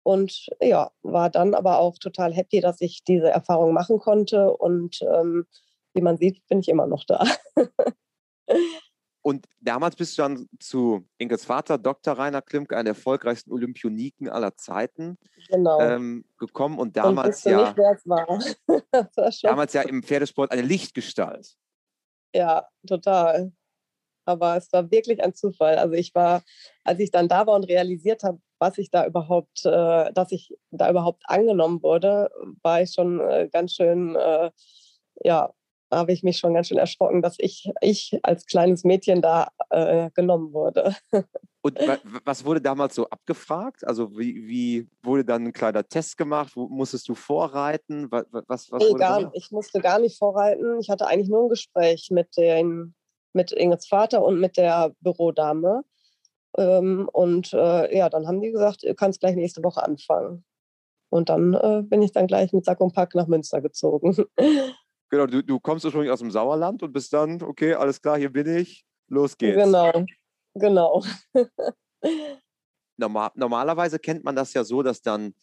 und 0.02 0.49
ja, 0.61 0.90
war 1.02 1.30
dann 1.30 1.54
aber 1.54 1.78
auch 1.78 1.99
total 1.99 2.32
happy, 2.32 2.61
dass 2.61 2.80
ich 2.80 3.04
diese 3.04 3.30
Erfahrung 3.30 3.73
machen 3.73 3.99
konnte. 3.99 4.50
Und 4.56 5.00
ähm, 5.02 5.47
wie 5.94 6.02
man 6.02 6.16
sieht, 6.16 6.47
bin 6.49 6.61
ich 6.61 6.68
immer 6.68 6.87
noch 6.87 7.04
da. 7.04 7.25
Und 9.25 9.47
damals 9.61 9.94
bist 9.94 10.18
du 10.18 10.23
dann 10.23 10.49
zu 10.59 11.09
Ingels 11.16 11.44
Vater, 11.44 11.78
Dr. 11.78 12.18
Rainer 12.18 12.42
Klimke, 12.42 12.75
einer 12.75 12.85
der 12.85 12.94
erfolgreichsten 12.94 13.52
Olympioniken 13.52 14.28
aller 14.28 14.56
Zeiten, 14.56 15.16
genau. 15.49 15.80
ähm, 15.80 16.25
gekommen 16.38 16.76
und 16.80 16.97
damals 16.97 17.47
und 17.47 17.52
ja, 17.52 17.62
nicht, 17.62 17.76
wer 17.76 17.92
es 17.92 18.04
war 18.04 18.26
damals 19.42 19.75
ja 19.75 19.82
im 19.82 20.02
Pferdesport 20.02 20.50
eine 20.50 20.62
Lichtgestalt. 20.62 21.54
Ja, 22.35 22.66
total. 22.85 23.52
Aber 24.25 24.56
es 24.56 24.73
war 24.73 24.90
wirklich 24.90 25.23
ein 25.23 25.35
Zufall. 25.35 25.76
Also 25.76 25.94
ich 25.94 26.12
war, 26.16 26.42
als 26.82 26.99
ich 26.99 27.12
dann 27.12 27.28
da 27.28 27.47
war 27.47 27.54
und 27.54 27.64
realisiert 27.64 28.25
habe, 28.25 28.40
was 28.62 28.78
ich 28.78 28.90
da 28.92 29.04
überhaupt, 29.04 29.66
äh, 29.66 30.12
dass 30.12 30.31
ich 30.31 30.57
da 30.71 30.88
überhaupt 30.88 31.25
angenommen 31.26 31.83
wurde, 31.83 32.31
war 32.62 32.81
ich 32.81 32.92
schon 32.92 33.19
äh, 33.19 33.49
ganz 33.52 33.75
schön, 33.75 34.14
äh, 34.14 34.52
ja, 35.25 35.52
habe 35.90 36.12
ich 36.12 36.23
mich 36.23 36.38
schon 36.38 36.54
ganz 36.54 36.69
schön 36.69 36.78
erschrocken, 36.78 37.23
dass 37.23 37.35
ich, 37.38 37.73
ich 37.81 38.21
als 38.23 38.47
kleines 38.47 38.85
Mädchen 38.85 39.21
da 39.21 39.49
äh, 39.71 40.11
genommen 40.14 40.52
wurde. 40.52 40.95
Und 41.64 41.78
was 42.25 42.45
wurde 42.45 42.61
damals 42.61 42.95
so 42.95 43.09
abgefragt? 43.09 43.85
Also 43.87 44.16
wie, 44.16 44.47
wie 44.47 44.88
wurde 45.02 45.25
dann 45.25 45.45
ein 45.45 45.52
kleiner 45.52 45.87
Test 45.87 46.16
gemacht? 46.16 46.52
Wo 46.54 46.69
musstest 46.69 47.09
du 47.09 47.14
vorreiten? 47.14 48.11
Was, 48.11 48.26
was, 48.31 48.71
was 48.71 48.83
nee, 48.83 48.95
gar, 48.95 49.31
ich 49.35 49.50
musste 49.50 49.81
gar 49.81 49.99
nicht 49.99 50.19
vorreiten. 50.19 50.78
Ich 50.81 50.88
hatte 50.88 51.09
eigentlich 51.09 51.28
nur 51.28 51.45
ein 51.45 51.49
Gespräch 51.49 52.11
mit, 52.11 52.37
den, 52.37 52.95
mit 53.33 53.50
Ingets 53.50 53.88
Vater 53.88 54.25
und 54.25 54.38
mit 54.40 54.57
der 54.57 54.92
Bürodame. 55.00 55.83
Ähm, 56.56 57.09
und 57.12 57.52
äh, 57.52 57.97
ja, 57.97 58.09
dann 58.09 58.26
haben 58.26 58.40
die 58.40 58.52
gesagt, 58.52 58.82
du 58.82 58.94
kannst 58.94 59.21
gleich 59.21 59.37
nächste 59.37 59.62
Woche 59.62 59.82
anfangen. 59.82 60.44
Und 61.11 61.28
dann 61.28 61.54
äh, 61.54 61.82
bin 61.85 62.02
ich 62.02 62.12
dann 62.12 62.26
gleich 62.26 62.52
mit 62.52 62.64
Sack 62.64 62.80
und 62.80 62.94
Pack 62.94 63.14
nach 63.14 63.26
Münster 63.26 63.61
gezogen. 63.61 64.16
Genau, 65.12 65.26
du, 65.26 65.42
du 65.42 65.61
kommst 65.61 65.85
ursprünglich 65.85 66.11
aus 66.11 66.21
dem 66.21 66.30
Sauerland 66.30 66.82
und 66.82 66.90
bist 66.90 67.12
dann, 67.12 67.42
okay, 67.42 67.75
alles 67.75 68.00
klar, 68.00 68.16
hier 68.16 68.32
bin 68.32 68.47
ich, 68.47 68.87
los 69.09 69.37
geht's. 69.37 69.62
Genau, 69.62 70.06
genau. 70.54 71.04
Normal, 72.97 73.30
normalerweise 73.35 73.99
kennt 73.99 74.25
man 74.25 74.35
das 74.35 74.54
ja 74.54 74.64
so, 74.64 74.82
dass 74.82 75.02
dann 75.02 75.35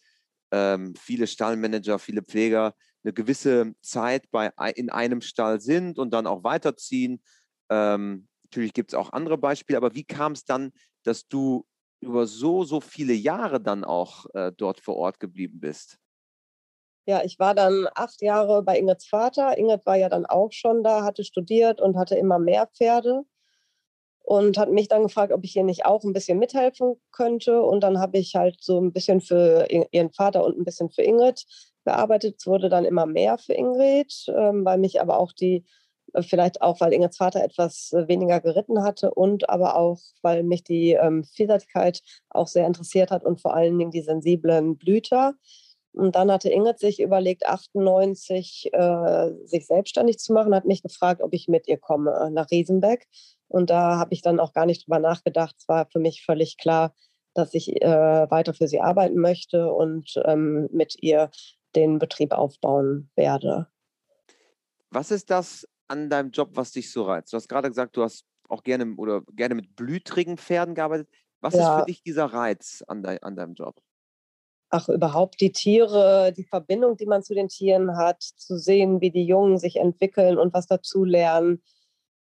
ähm, 0.50 0.96
viele 0.96 1.28
Stallmanager, 1.28 2.00
viele 2.00 2.22
Pfleger 2.22 2.74
eine 3.04 3.12
gewisse 3.12 3.72
Zeit 3.80 4.28
bei, 4.32 4.50
in 4.74 4.90
einem 4.90 5.20
Stall 5.20 5.60
sind 5.60 6.00
und 6.00 6.10
dann 6.10 6.26
auch 6.26 6.42
weiterziehen. 6.42 7.22
Ähm, 7.70 8.26
natürlich 8.50 8.72
gibt 8.72 8.92
es 8.92 8.98
auch 8.98 9.12
andere 9.12 9.38
Beispiele, 9.38 9.76
aber 9.76 9.94
wie 9.94 10.04
kam 10.04 10.32
es 10.32 10.44
dann, 10.44 10.72
dass 11.04 11.28
du 11.28 11.64
über 12.00 12.26
so, 12.26 12.64
so 12.64 12.80
viele 12.80 13.12
Jahre 13.12 13.60
dann 13.60 13.84
auch 13.84 14.26
äh, 14.34 14.52
dort 14.56 14.80
vor 14.80 14.96
Ort 14.96 15.20
geblieben 15.20 15.60
bist? 15.60 15.98
Ja, 17.06 17.22
ich 17.24 17.38
war 17.38 17.54
dann 17.54 17.88
acht 17.94 18.20
Jahre 18.22 18.62
bei 18.62 18.78
Ingets 18.78 19.06
Vater. 19.06 19.56
Inget 19.58 19.86
war 19.86 19.96
ja 19.96 20.08
dann 20.08 20.26
auch 20.26 20.52
schon 20.52 20.82
da, 20.82 21.02
hatte 21.04 21.24
studiert 21.24 21.80
und 21.80 21.96
hatte 21.96 22.16
immer 22.16 22.38
mehr 22.38 22.66
Pferde 22.66 23.24
und 24.22 24.58
hat 24.58 24.70
mich 24.70 24.88
dann 24.88 25.02
gefragt, 25.02 25.32
ob 25.32 25.44
ich 25.44 25.56
ihr 25.56 25.64
nicht 25.64 25.86
auch 25.86 26.04
ein 26.04 26.12
bisschen 26.12 26.38
mithelfen 26.38 27.00
könnte. 27.10 27.62
Und 27.62 27.80
dann 27.80 27.98
habe 27.98 28.18
ich 28.18 28.34
halt 28.34 28.56
so 28.60 28.80
ein 28.80 28.92
bisschen 28.92 29.20
für 29.20 29.66
ihren 29.68 30.12
Vater 30.12 30.44
und 30.44 30.58
ein 30.58 30.64
bisschen 30.64 30.90
für 30.90 31.02
Ingrid 31.02 31.44
gearbeitet. 31.84 32.36
Es 32.38 32.46
wurde 32.46 32.68
dann 32.68 32.84
immer 32.84 33.06
mehr 33.06 33.38
für 33.38 33.54
Ingrid, 33.54 34.26
ähm, 34.28 34.64
weil 34.64 34.78
mich 34.78 35.00
aber 35.00 35.18
auch 35.18 35.32
die, 35.32 35.64
vielleicht 36.20 36.62
auch, 36.62 36.80
weil 36.80 36.92
Ingrids 36.92 37.16
Vater 37.16 37.42
etwas 37.42 37.92
äh, 37.92 38.08
weniger 38.08 38.40
geritten 38.40 38.82
hatte 38.82 39.12
und 39.12 39.48
aber 39.48 39.76
auch, 39.76 40.00
weil 40.22 40.42
mich 40.42 40.64
die 40.64 40.92
ähm, 40.92 41.24
Vielseitigkeit 41.24 42.02
auch 42.28 42.46
sehr 42.46 42.66
interessiert 42.66 43.10
hat 43.10 43.24
und 43.24 43.40
vor 43.40 43.54
allen 43.54 43.78
Dingen 43.78 43.90
die 43.90 44.02
sensiblen 44.02 44.76
Blüter. 44.76 45.34
Und 45.92 46.14
dann 46.14 46.30
hatte 46.30 46.50
Ingrid 46.50 46.78
sich 46.78 47.00
überlegt, 47.00 47.46
98 47.46 48.70
äh, 48.72 49.30
sich 49.44 49.66
selbstständig 49.66 50.18
zu 50.18 50.32
machen, 50.32 50.54
hat 50.54 50.64
mich 50.64 50.82
gefragt, 50.82 51.20
ob 51.20 51.32
ich 51.32 51.48
mit 51.48 51.66
ihr 51.66 51.78
komme 51.78 52.12
äh, 52.12 52.30
nach 52.30 52.50
Riesenbeck. 52.50 53.08
Und 53.48 53.70
da 53.70 53.98
habe 53.98 54.14
ich 54.14 54.22
dann 54.22 54.38
auch 54.38 54.52
gar 54.52 54.66
nicht 54.66 54.86
drüber 54.86 55.00
nachgedacht. 55.00 55.56
Es 55.58 55.68
war 55.68 55.86
für 55.90 55.98
mich 55.98 56.24
völlig 56.24 56.58
klar, 56.58 56.94
dass 57.34 57.54
ich 57.54 57.82
äh, 57.82 58.30
weiter 58.30 58.54
für 58.54 58.68
sie 58.68 58.80
arbeiten 58.80 59.18
möchte 59.18 59.72
und 59.72 60.14
ähm, 60.24 60.68
mit 60.72 60.96
ihr 61.02 61.30
den 61.74 61.98
Betrieb 61.98 62.32
aufbauen 62.32 63.10
werde. 63.16 63.66
Was 64.90 65.10
ist 65.10 65.30
das 65.30 65.68
an 65.90 66.08
deinem 66.08 66.30
Job, 66.30 66.50
was 66.54 66.72
dich 66.72 66.92
so 66.92 67.02
reizt? 67.02 67.32
Du 67.32 67.36
hast 67.36 67.48
gerade 67.48 67.68
gesagt, 67.68 67.96
du 67.96 68.02
hast 68.02 68.24
auch 68.48 68.62
gerne 68.62 68.94
oder 68.96 69.22
gerne 69.34 69.54
mit 69.54 69.76
blütrigen 69.76 70.38
Pferden 70.38 70.74
gearbeitet. 70.74 71.08
Was 71.40 71.54
ja. 71.54 71.60
ist 71.60 71.80
für 71.80 71.86
dich 71.86 72.02
dieser 72.02 72.26
Reiz 72.26 72.84
an, 72.86 73.02
de 73.02 73.18
an 73.22 73.36
deinem 73.36 73.54
Job? 73.54 73.80
ach, 74.70 74.88
überhaupt 74.88 75.40
die 75.40 75.52
Tiere, 75.52 76.32
die 76.36 76.44
Verbindung, 76.44 76.96
die 76.96 77.06
man 77.06 77.22
zu 77.22 77.34
den 77.34 77.48
Tieren 77.48 77.96
hat, 77.96 78.22
zu 78.22 78.56
sehen, 78.56 79.00
wie 79.00 79.10
die 79.10 79.24
Jungen 79.24 79.58
sich 79.58 79.76
entwickeln 79.76 80.38
und 80.38 80.54
was 80.54 80.66
dazu 80.66 81.04
lernen. 81.04 81.62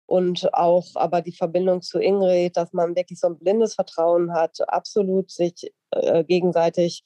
Und 0.07 0.53
auch 0.55 0.87
aber 0.95 1.21
die 1.21 1.31
Verbindung 1.35 1.83
zu 1.83 1.99
Ingrid, 1.99 2.57
dass 2.57 2.73
man 2.73 2.95
wirklich 2.95 3.19
so 3.19 3.27
ein 3.27 3.37
blindes 3.37 3.75
Vertrauen 3.75 4.33
hat, 4.33 4.57
absolut 4.67 5.29
sich 5.29 5.71
äh, 5.91 6.23
gegenseitig 6.23 7.03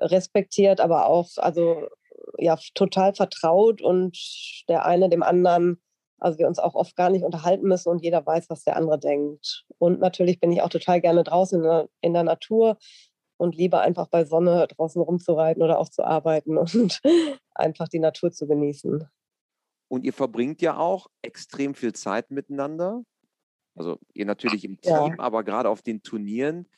respektiert, 0.00 0.80
aber 0.80 1.06
auch 1.06 1.28
also 1.36 1.86
ja 2.38 2.58
total 2.74 3.14
vertraut 3.14 3.82
und 3.82 4.18
der 4.68 4.86
eine 4.86 5.08
dem 5.08 5.22
anderen, 5.22 5.82
also 6.18 6.38
wir 6.38 6.46
uns 6.46 6.58
auch 6.58 6.74
oft 6.74 6.96
gar 6.96 7.10
nicht 7.10 7.24
unterhalten 7.24 7.66
müssen 7.66 7.90
und 7.90 8.02
jeder 8.02 8.24
weiß, 8.24 8.50
was 8.50 8.64
der 8.64 8.76
andere 8.76 8.98
denkt. 8.98 9.64
Und 9.78 10.00
natürlich 10.00 10.40
bin 10.40 10.52
ich 10.52 10.62
auch 10.62 10.68
total 10.68 11.00
gerne 11.00 11.24
draußen 11.24 11.58
in 11.58 11.64
der, 11.64 11.88
in 12.00 12.14
der 12.14 12.24
Natur 12.24 12.78
und 13.36 13.56
lieber 13.56 13.80
einfach 13.80 14.08
bei 14.08 14.24
Sonne 14.24 14.66
draußen 14.68 15.02
rumzureiten 15.02 15.62
oder 15.62 15.78
auch 15.78 15.88
zu 15.88 16.04
arbeiten 16.04 16.56
und 16.58 17.00
einfach 17.54 17.88
die 17.88 17.98
Natur 17.98 18.32
zu 18.32 18.46
genießen. 18.46 19.08
Und 19.88 20.04
ihr 20.04 20.12
verbringt 20.12 20.62
ja 20.62 20.76
auch 20.76 21.08
extrem 21.22 21.74
viel 21.74 21.92
Zeit 21.92 22.30
miteinander. 22.30 23.04
Also 23.76 23.98
ihr 24.12 24.24
natürlich 24.24 24.64
im 24.64 24.80
Team, 24.80 24.92
ja. 24.92 25.14
aber 25.18 25.44
gerade 25.44 25.68
auf 25.68 25.82
den 25.82 26.02
Turnieren. 26.02 26.68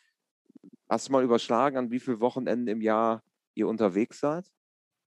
Hast 0.89 1.09
du 1.09 1.13
mal 1.13 1.25
überschlagen, 1.25 1.77
an 1.77 1.91
wie 1.91 2.01
viele 2.01 2.21
Wochenenden 2.21 2.69
im 2.69 2.81
Jahr 2.81 3.23
ihr 3.55 3.69
unterwegs 3.69 4.21
seid? 4.21 4.51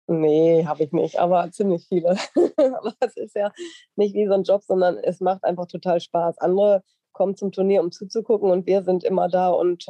Nee, 0.10 0.66
habe 0.66 0.84
ich 0.84 0.94
nicht, 0.94 1.20
aber 1.20 1.52
ziemlich 1.52 1.86
viele. 1.88 2.16
aber 2.58 2.94
es 3.02 3.18
ist 3.18 3.36
ja 3.36 3.52
nicht 3.96 4.16
wie 4.16 4.26
so 4.26 4.34
ein 4.34 4.44
Job, 4.44 4.64
sondern 4.64 4.98
es 4.98 5.20
macht 5.20 5.44
einfach 5.44 5.68
total 5.68 6.00
Spaß. 6.00 6.38
Andere 6.38 6.82
kommen 7.12 7.36
zum 7.36 7.52
Turnier, 7.52 7.82
um 7.82 7.92
zuzugucken 7.92 8.50
und 8.50 8.68
wir 8.68 8.84
sind 8.84 9.04
immer 9.04 9.28
da 9.28 9.50
und 9.50 9.88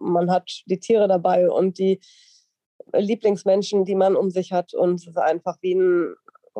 man 0.00 0.30
hat 0.30 0.62
die 0.66 0.78
Tiere 0.78 1.08
dabei 1.08 1.50
und 1.50 1.78
die 1.78 2.00
Lieblingsmenschen, 2.94 3.84
die 3.84 3.94
man 3.94 4.16
um 4.16 4.30
sich 4.30 4.52
hat 4.52 4.72
und 4.72 4.94
es 4.94 5.06
ist 5.06 5.18
einfach 5.18 5.58
wie 5.60 5.74
ein, 5.74 6.14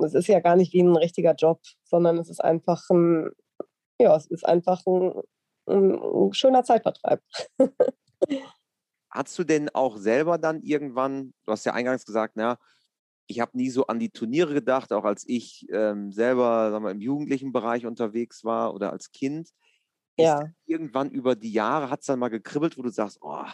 es 0.04 0.14
ist 0.14 0.26
ja 0.26 0.40
gar 0.40 0.56
nicht 0.56 0.72
wie 0.74 0.82
ein 0.82 0.96
richtiger 0.96 1.34
Job, 1.34 1.60
sondern 1.84 2.18
es 2.18 2.28
ist 2.28 2.40
einfach 2.40 2.82
ein, 2.90 3.30
ja, 3.98 4.14
es 4.16 4.26
ist 4.26 4.44
einfach 4.44 4.84
ein, 4.86 5.14
ein 5.66 6.32
schöner 6.32 6.64
Zeitvertreib. 6.64 7.22
Hast 9.10 9.38
du 9.38 9.44
denn 9.44 9.70
auch 9.70 9.96
selber 9.96 10.36
dann 10.36 10.60
irgendwann, 10.60 11.32
du 11.44 11.52
hast 11.52 11.64
ja 11.64 11.72
eingangs 11.72 12.04
gesagt, 12.04 12.34
na, 12.36 12.58
ich 13.28 13.40
habe 13.40 13.56
nie 13.56 13.70
so 13.70 13.86
an 13.86 13.98
die 13.98 14.10
Turniere 14.10 14.54
gedacht, 14.54 14.92
auch 14.92 15.04
als 15.04 15.24
ich 15.28 15.66
ähm, 15.70 16.12
selber 16.12 16.70
sagen 16.70 16.84
wir, 16.84 16.90
im 16.90 17.00
jugendlichen 17.00 17.52
Bereich 17.52 17.86
unterwegs 17.86 18.42
war 18.42 18.74
oder 18.74 18.90
als 18.90 19.12
Kind 19.12 19.50
ja. 20.18 20.44
irgendwann 20.66 21.10
über 21.10 21.36
die 21.36 21.52
Jahre 21.52 21.90
hat 21.90 22.00
es 22.00 22.06
dann 22.06 22.18
mal 22.18 22.28
gekribbelt, 22.28 22.76
wo 22.76 22.82
du 22.82 22.90
sagst, 22.90 23.18
oh, 23.20 23.44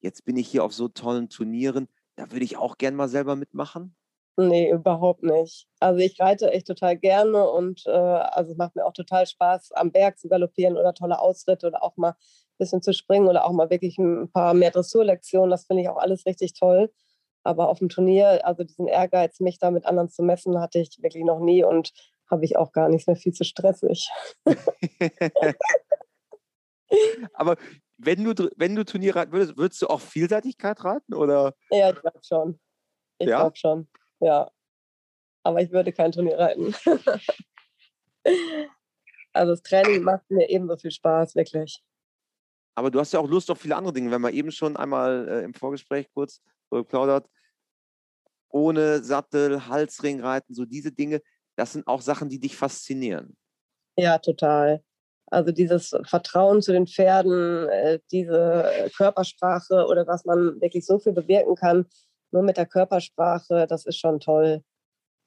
jetzt 0.00 0.24
bin 0.24 0.36
ich 0.36 0.48
hier 0.48 0.62
auf 0.62 0.72
so 0.72 0.88
tollen 0.88 1.28
Turnieren, 1.28 1.88
da 2.16 2.30
würde 2.30 2.44
ich 2.44 2.56
auch 2.56 2.78
gern 2.78 2.94
mal 2.94 3.08
selber 3.08 3.34
mitmachen? 3.34 3.96
Nee, 4.36 4.70
überhaupt 4.70 5.22
nicht. 5.22 5.68
Also 5.78 6.00
ich 6.00 6.20
reite 6.20 6.50
echt 6.50 6.66
total 6.66 6.96
gerne 6.96 7.48
und 7.48 7.86
äh, 7.86 7.90
also 7.90 8.52
es 8.52 8.56
macht 8.56 8.74
mir 8.74 8.84
auch 8.84 8.92
total 8.92 9.26
Spaß, 9.26 9.72
am 9.72 9.92
Berg 9.92 10.18
zu 10.18 10.28
galoppieren 10.28 10.76
oder 10.76 10.92
tolle 10.92 11.20
Ausritte 11.20 11.68
oder 11.68 11.82
auch 11.84 11.96
mal 11.96 12.10
ein 12.10 12.58
bisschen 12.58 12.82
zu 12.82 12.92
springen 12.92 13.28
oder 13.28 13.44
auch 13.44 13.52
mal 13.52 13.70
wirklich 13.70 13.96
ein 13.96 14.30
paar 14.32 14.54
mehr 14.54 14.72
Dressurlektionen. 14.72 15.50
Das 15.50 15.66
finde 15.66 15.82
ich 15.82 15.88
auch 15.88 15.98
alles 15.98 16.26
richtig 16.26 16.54
toll. 16.54 16.90
Aber 17.44 17.68
auf 17.68 17.78
dem 17.78 17.88
Turnier, 17.90 18.44
also 18.44 18.64
diesen 18.64 18.88
Ehrgeiz, 18.88 19.38
mich 19.38 19.58
da 19.58 19.70
mit 19.70 19.84
anderen 19.86 20.08
zu 20.08 20.22
messen, 20.22 20.58
hatte 20.58 20.78
ich 20.80 20.98
wirklich 21.00 21.24
noch 21.24 21.40
nie 21.40 21.62
und 21.62 21.92
habe 22.30 22.44
ich 22.44 22.56
auch 22.56 22.72
gar 22.72 22.88
nicht 22.88 23.06
mehr 23.06 23.16
viel 23.16 23.32
zu 23.32 23.44
stressig. 23.44 24.08
Aber 27.34 27.56
wenn 27.98 28.24
du, 28.24 28.50
wenn 28.56 28.74
du 28.74 28.84
Turnier 28.84 29.14
reiten 29.16 29.32
würdest, 29.32 29.56
würdest 29.56 29.82
du 29.82 29.88
auch 29.88 30.00
Vielseitigkeit 30.00 30.82
reiten? 30.84 31.14
Oder? 31.14 31.54
Ja, 31.70 31.90
ich 31.90 32.00
glaube 32.00 32.20
schon. 32.22 32.58
Ich 33.18 33.28
ja? 33.28 33.40
glaube 33.40 33.56
schon. 33.56 33.88
Ja. 34.20 34.50
Aber 35.42 35.60
ich 35.60 35.70
würde 35.70 35.92
kein 35.92 36.12
Turnier 36.12 36.38
reiten. 36.38 36.74
also 39.34 39.52
das 39.52 39.62
Training 39.62 40.02
macht 40.02 40.30
mir 40.30 40.48
ebenso 40.48 40.76
viel 40.76 40.90
Spaß, 40.90 41.34
wirklich. 41.34 41.82
Aber 42.74 42.90
du 42.90 42.98
hast 42.98 43.12
ja 43.12 43.20
auch 43.20 43.28
Lust 43.28 43.50
auf 43.50 43.60
viele 43.60 43.76
andere 43.76 43.92
Dinge. 43.92 44.10
Wenn 44.10 44.20
man 44.20 44.34
eben 44.34 44.50
schon 44.50 44.76
einmal 44.76 45.28
äh, 45.28 45.44
im 45.44 45.54
Vorgespräch 45.54 46.08
kurz 46.12 46.42
so 46.70 46.78
geplaudert, 46.78 47.28
ohne 48.48 49.02
Sattel, 49.02 49.68
Halsring 49.68 50.20
reiten, 50.20 50.54
so 50.54 50.64
diese 50.64 50.92
Dinge, 50.92 51.20
das 51.56 51.72
sind 51.72 51.86
auch 51.86 52.00
Sachen, 52.00 52.28
die 52.28 52.40
dich 52.40 52.56
faszinieren. 52.56 53.36
Ja, 53.96 54.18
total. 54.18 54.82
Also 55.26 55.52
dieses 55.52 55.96
Vertrauen 56.04 56.62
zu 56.62 56.72
den 56.72 56.86
Pferden, 56.86 57.68
äh, 57.68 57.98
diese 58.10 58.90
Körpersprache 58.96 59.86
oder 59.86 60.06
was 60.06 60.24
man 60.24 60.60
wirklich 60.60 60.84
so 60.84 60.98
viel 60.98 61.12
bewirken 61.12 61.54
kann, 61.54 61.86
nur 62.30 62.42
mit 62.42 62.56
der 62.56 62.66
Körpersprache, 62.66 63.66
das 63.66 63.86
ist 63.86 63.98
schon 63.98 64.20
toll. 64.20 64.62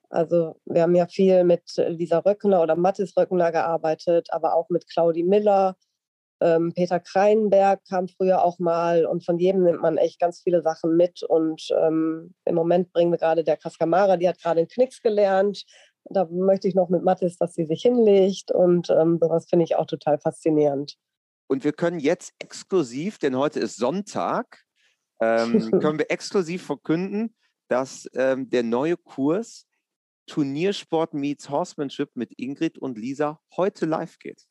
Also 0.09 0.59
wir 0.65 0.83
haben 0.83 0.95
ja 0.95 1.07
viel 1.07 1.43
mit 1.43 1.63
Lisa 1.75 2.19
Röckner 2.19 2.61
oder 2.61 2.75
Mathis 2.75 3.15
Röckner 3.17 3.51
gearbeitet, 3.51 4.27
aber 4.31 4.53
auch 4.53 4.69
mit 4.69 4.87
Claudi 4.89 5.23
Miller. 5.23 5.75
Ähm, 6.39 6.71
Peter 6.75 6.99
Kreinberg 6.99 7.81
kam 7.89 8.07
früher 8.07 8.43
auch 8.43 8.59
mal 8.59 9.05
und 9.05 9.25
von 9.25 9.39
jedem 9.39 9.63
nimmt 9.63 9.81
man 9.81 9.97
echt 9.97 10.19
ganz 10.19 10.41
viele 10.41 10.61
Sachen 10.61 10.95
mit. 10.95 11.23
Und 11.23 11.67
ähm, 11.81 12.33
im 12.45 12.55
Moment 12.55 12.91
bringen 12.91 13.11
wir 13.11 13.17
gerade 13.17 13.43
der 13.43 13.57
Kaskamara, 13.57 14.17
die 14.17 14.29
hat 14.29 14.39
gerade 14.41 14.59
einen 14.59 14.67
Knicks 14.67 15.01
gelernt. 15.01 15.63
Da 16.05 16.25
möchte 16.31 16.67
ich 16.67 16.75
noch 16.75 16.89
mit 16.89 17.03
Mathis, 17.03 17.37
dass 17.37 17.53
sie 17.53 17.65
sich 17.65 17.81
hinlegt 17.81 18.51
und 18.51 18.89
ähm, 18.89 19.17
sowas 19.19 19.47
finde 19.49 19.65
ich 19.65 19.75
auch 19.75 19.87
total 19.87 20.19
faszinierend. 20.19 20.95
Und 21.47 21.63
wir 21.63 21.73
können 21.73 21.99
jetzt 21.99 22.33
exklusiv, 22.39 23.17
denn 23.19 23.37
heute 23.37 23.59
ist 23.59 23.77
Sonntag, 23.77 24.63
ähm, 25.21 25.71
können 25.81 25.99
wir 25.99 26.11
exklusiv 26.11 26.65
verkünden, 26.65 27.35
dass 27.67 28.07
ähm, 28.13 28.49
der 28.49 28.63
neue 28.63 28.95
Kurs 28.95 29.65
Turniersport 30.27 31.13
meets 31.13 31.49
Horsemanship 31.49 32.11
mit 32.15 32.33
Ingrid 32.37 32.77
und 32.77 32.97
Lisa 32.97 33.39
heute 33.55 33.85
live 33.85 34.19
geht. 34.19 34.45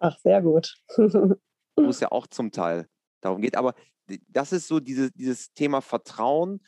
Ach, 0.00 0.18
sehr 0.18 0.42
gut. 0.42 0.74
Wo 1.76 1.88
es 1.88 2.00
ja 2.00 2.10
auch 2.10 2.26
zum 2.26 2.50
Teil 2.50 2.88
darum 3.20 3.40
geht. 3.40 3.56
Aber 3.56 3.74
das 4.28 4.52
ist 4.52 4.66
so 4.66 4.80
diese, 4.80 5.10
dieses 5.12 5.52
Thema 5.52 5.80
Vertrauen. 5.80 6.60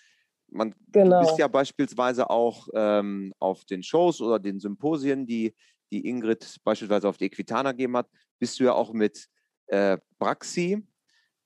Man, 0.49 0.75
genau. 0.89 1.21
Du 1.21 1.27
bist 1.27 1.39
ja 1.39 1.49
beispielsweise 1.49 2.31
auch 2.31 2.69
ähm, 2.75 3.33
auf 3.39 3.65
den 3.65 3.83
Shows 3.83 4.21
oder 4.21 4.39
den 4.39 4.61
Symposien, 4.61 5.27
die, 5.27 5.55
die 5.91 6.07
Ingrid 6.07 6.59
beispielsweise 6.63 7.09
auf 7.09 7.17
die 7.17 7.25
Equitana 7.25 7.73
gegeben 7.73 7.97
hat, 7.97 8.09
bist 8.39 8.61
du 8.61 8.65
ja 8.65 8.75
auch 8.75 8.93
mit 8.93 9.29
äh, 9.69 9.97
Braxi, 10.19 10.87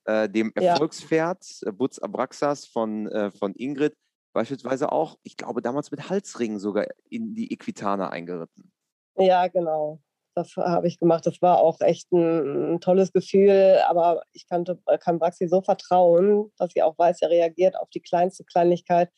äh, 0.05 0.29
dem 0.29 0.53
Erfolgspferd, 0.55 1.45
ja. 1.63 1.69
äh, 1.69 1.73
Butz 1.73 1.99
Abraxas 2.01 2.67
von, 2.67 3.07
äh, 3.09 3.31
von 3.31 3.55
Ingrid, 3.55 3.95
beispielsweise 4.33 4.91
auch, 4.91 5.19
ich 5.23 5.37
glaube, 5.37 5.63
damals 5.63 5.91
mit 5.93 6.11
Halsringen 6.11 6.59
sogar 6.59 6.87
in 7.09 7.35
die 7.35 7.53
Equitana 7.53 8.11
eingeritten. 8.11 8.73
Ja, 9.17 9.47
genau. 9.49 10.01
Das 10.37 10.55
habe 10.57 10.87
ich 10.87 10.99
gemacht. 10.99 11.25
Das 11.25 11.41
war 11.41 11.61
auch 11.61 11.81
echt 11.81 12.13
ein, 12.13 12.75
ein 12.75 12.81
tolles 12.81 13.11
Gefühl. 13.11 13.81
Aber 13.89 14.23
ich 14.33 14.47
kannte, 14.47 14.79
kann 15.01 15.19
Braxi 15.19 15.49
so 15.49 15.63
vertrauen, 15.63 16.53
dass 16.59 16.73
sie 16.75 16.83
auch 16.83 16.99
weiß, 16.99 17.23
er 17.23 17.31
reagiert 17.31 17.75
auf 17.75 17.89
die 17.89 18.03
kleinste 18.03 18.45
Kleinigkeit, 18.45 19.11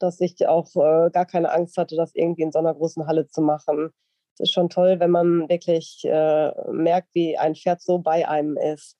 dass 0.00 0.20
ich 0.20 0.48
auch 0.48 0.74
äh, 0.74 1.10
gar 1.10 1.26
keine 1.26 1.52
Angst 1.52 1.76
hatte, 1.76 1.94
das 1.94 2.12
irgendwie 2.14 2.42
in 2.42 2.50
so 2.50 2.58
einer 2.58 2.74
großen 2.74 3.06
Halle 3.06 3.28
zu 3.28 3.40
machen. 3.40 3.90
Es 4.34 4.48
ist 4.48 4.52
schon 4.52 4.68
toll, 4.68 4.98
wenn 4.98 5.12
man 5.12 5.48
wirklich 5.48 6.02
äh, 6.06 6.50
merkt, 6.72 7.14
wie 7.14 7.38
ein 7.38 7.54
Pferd 7.54 7.80
so 7.80 8.00
bei 8.00 8.28
einem 8.28 8.56
ist. 8.56 8.96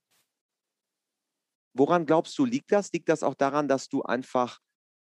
Woran 1.76 2.06
glaubst 2.06 2.38
du, 2.38 2.44
liegt 2.44 2.70
das? 2.70 2.92
Liegt 2.92 3.08
das 3.08 3.24
auch 3.24 3.34
daran, 3.34 3.66
dass 3.66 3.88
du 3.88 4.02
einfach 4.02 4.60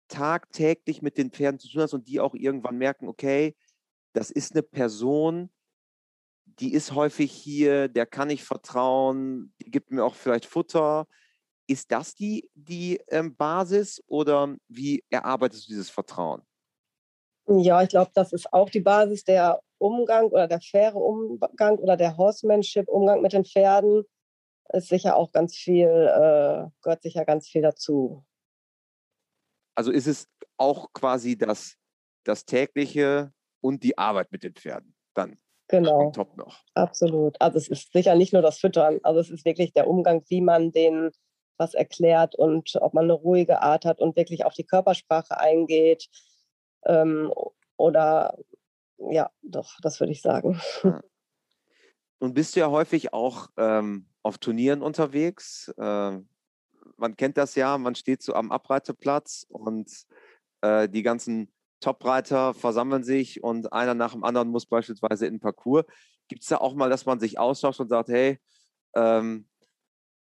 tagtäglich 0.09 1.03
mit 1.03 1.19
den 1.19 1.31
Pferden 1.31 1.61
zu 1.61 1.69
tun 1.69 1.83
hast 1.83 1.95
und 1.95 2.09
die 2.09 2.19
auch 2.19 2.35
irgendwann 2.35 2.79
merken, 2.79 3.07
okay, 3.07 3.55
das 4.13 4.33
ist 4.33 4.53
eine 4.53 4.65
Person, 4.65 5.51
die 6.61 6.73
ist 6.73 6.95
häufig 6.95 7.33
hier, 7.33 7.89
der 7.89 8.07
kann 8.07 8.31
ich 8.31 8.45
vertrauen, 8.45 9.53
die 9.61 9.71
gibt 9.71 9.91
mir 9.91 10.05
auch 10.05 10.15
vielleicht 10.15 10.47
Futter. 10.47 11.07
Ist 11.67 11.93
das 11.93 12.15
die, 12.15 12.51
die 12.55 12.99
ähm, 13.09 13.37
Basis 13.37 14.03
oder 14.07 14.57
wie 14.69 15.05
erarbeitest 15.11 15.67
du 15.67 15.69
dieses 15.69 15.91
Vertrauen? 15.91 16.43
Ja, 17.47 17.83
ich 17.83 17.91
glaube, 17.91 18.11
das 18.15 18.33
ist 18.33 18.53
auch 18.53 18.71
die 18.71 18.81
Basis 18.81 19.25
der 19.25 19.61
Umgang 19.79 20.27
oder 20.27 20.49
der 20.49 20.61
faire 20.61 20.97
Umgang 20.97 21.79
oder 21.79 21.97
der 21.97 22.17
Horsemanship-Umgang 22.17 23.23
mit 23.23 23.33
den 23.33 23.45
Pferden. 23.45 24.05
Ist 24.71 24.89
sicher 24.89 25.17
auch 25.17 25.33
ganz 25.33 25.57
viel, 25.57 25.87
äh, 25.87 26.69
gehört 26.83 27.03
sicher 27.03 27.25
ganz 27.25 27.49
viel 27.49 27.63
dazu. 27.63 28.25
Also 29.75 29.93
ist 29.93 30.07
es 30.07 30.29
auch 30.59 30.93
quasi 30.93 31.39
das, 31.39 31.77
das 32.25 32.45
tägliche 32.45 33.33
und 33.61 33.83
die 33.83 33.97
Arbeit 33.97 34.31
mit 34.33 34.43
den 34.43 34.55
Pferden 34.55 34.95
dann. 35.15 35.39
Genau. 35.69 36.11
Top 36.13 36.37
noch. 36.37 36.65
Absolut. 36.75 37.37
Also 37.41 37.59
es 37.59 37.69
ist 37.69 37.93
sicher 37.93 38.15
nicht 38.15 38.33
nur 38.33 38.43
das 38.43 38.59
Füttern, 38.59 39.01
also 39.03 39.21
es 39.21 39.31
ist 39.31 39.45
wirklich 39.45 39.73
der 39.73 39.87
Umgang, 39.87 40.25
wie 40.29 40.41
man 40.41 40.73
denen 40.73 41.11
was 41.59 41.75
erklärt 41.75 42.35
und 42.35 42.77
ob 42.81 42.95
man 42.95 43.05
eine 43.05 43.13
ruhige 43.13 43.61
Art 43.61 43.85
hat 43.85 44.01
und 44.01 44.17
wirklich 44.17 44.45
auf 44.45 44.55
die 44.55 44.65
Körpersprache 44.65 45.39
eingeht. 45.39 46.09
Ähm, 46.87 47.33
oder 47.77 48.39
ja, 48.99 49.31
doch, 49.43 49.77
das 49.83 50.01
würde 50.01 50.13
ich 50.13 50.23
sagen. 50.23 50.61
Ja. 50.83 51.01
Nun 52.21 52.35
bist 52.35 52.57
du 52.57 52.61
ja 52.61 52.71
häufig 52.71 53.13
auch 53.13 53.49
ähm, 53.57 54.09
auf 54.23 54.39
Turnieren 54.39 54.83
unterwegs. 54.83 55.73
Ähm, 55.79 56.29
man 56.97 57.17
kennt 57.17 57.37
das 57.37 57.55
ja, 57.55 57.79
man 57.79 57.95
steht 57.95 58.23
so 58.23 58.35
am 58.35 58.51
Abreiteplatz 58.51 59.47
und 59.49 59.89
äh, 60.63 60.89
die 60.89 61.03
ganzen 61.03 61.53
Topreiter 61.81 62.55
versammeln 62.55 63.05
sich 63.05 63.43
und 63.43 63.73
einer 63.73 63.95
nach 63.95 64.13
dem 64.13 64.25
anderen 64.25 64.49
muss 64.49 64.67
beispielsweise 64.67 65.27
in 65.27 65.35
den 65.35 65.41
Parcours. 65.41 65.85
Gibt 66.29 66.43
es 66.43 66.49
da 66.49 66.59
auch 66.59 66.75
mal, 66.75 66.91
dass 66.91 67.07
man 67.07 67.21
sich 67.21 67.39
austauscht 67.39 67.81
und 67.81 67.89
sagt, 67.89 68.09
hey, 68.09 68.39
ähm, 68.95 69.47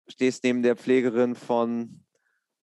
stehst 0.08 0.44
neben 0.44 0.62
der 0.62 0.76
Pflegerin 0.76 1.34
von 1.34 2.04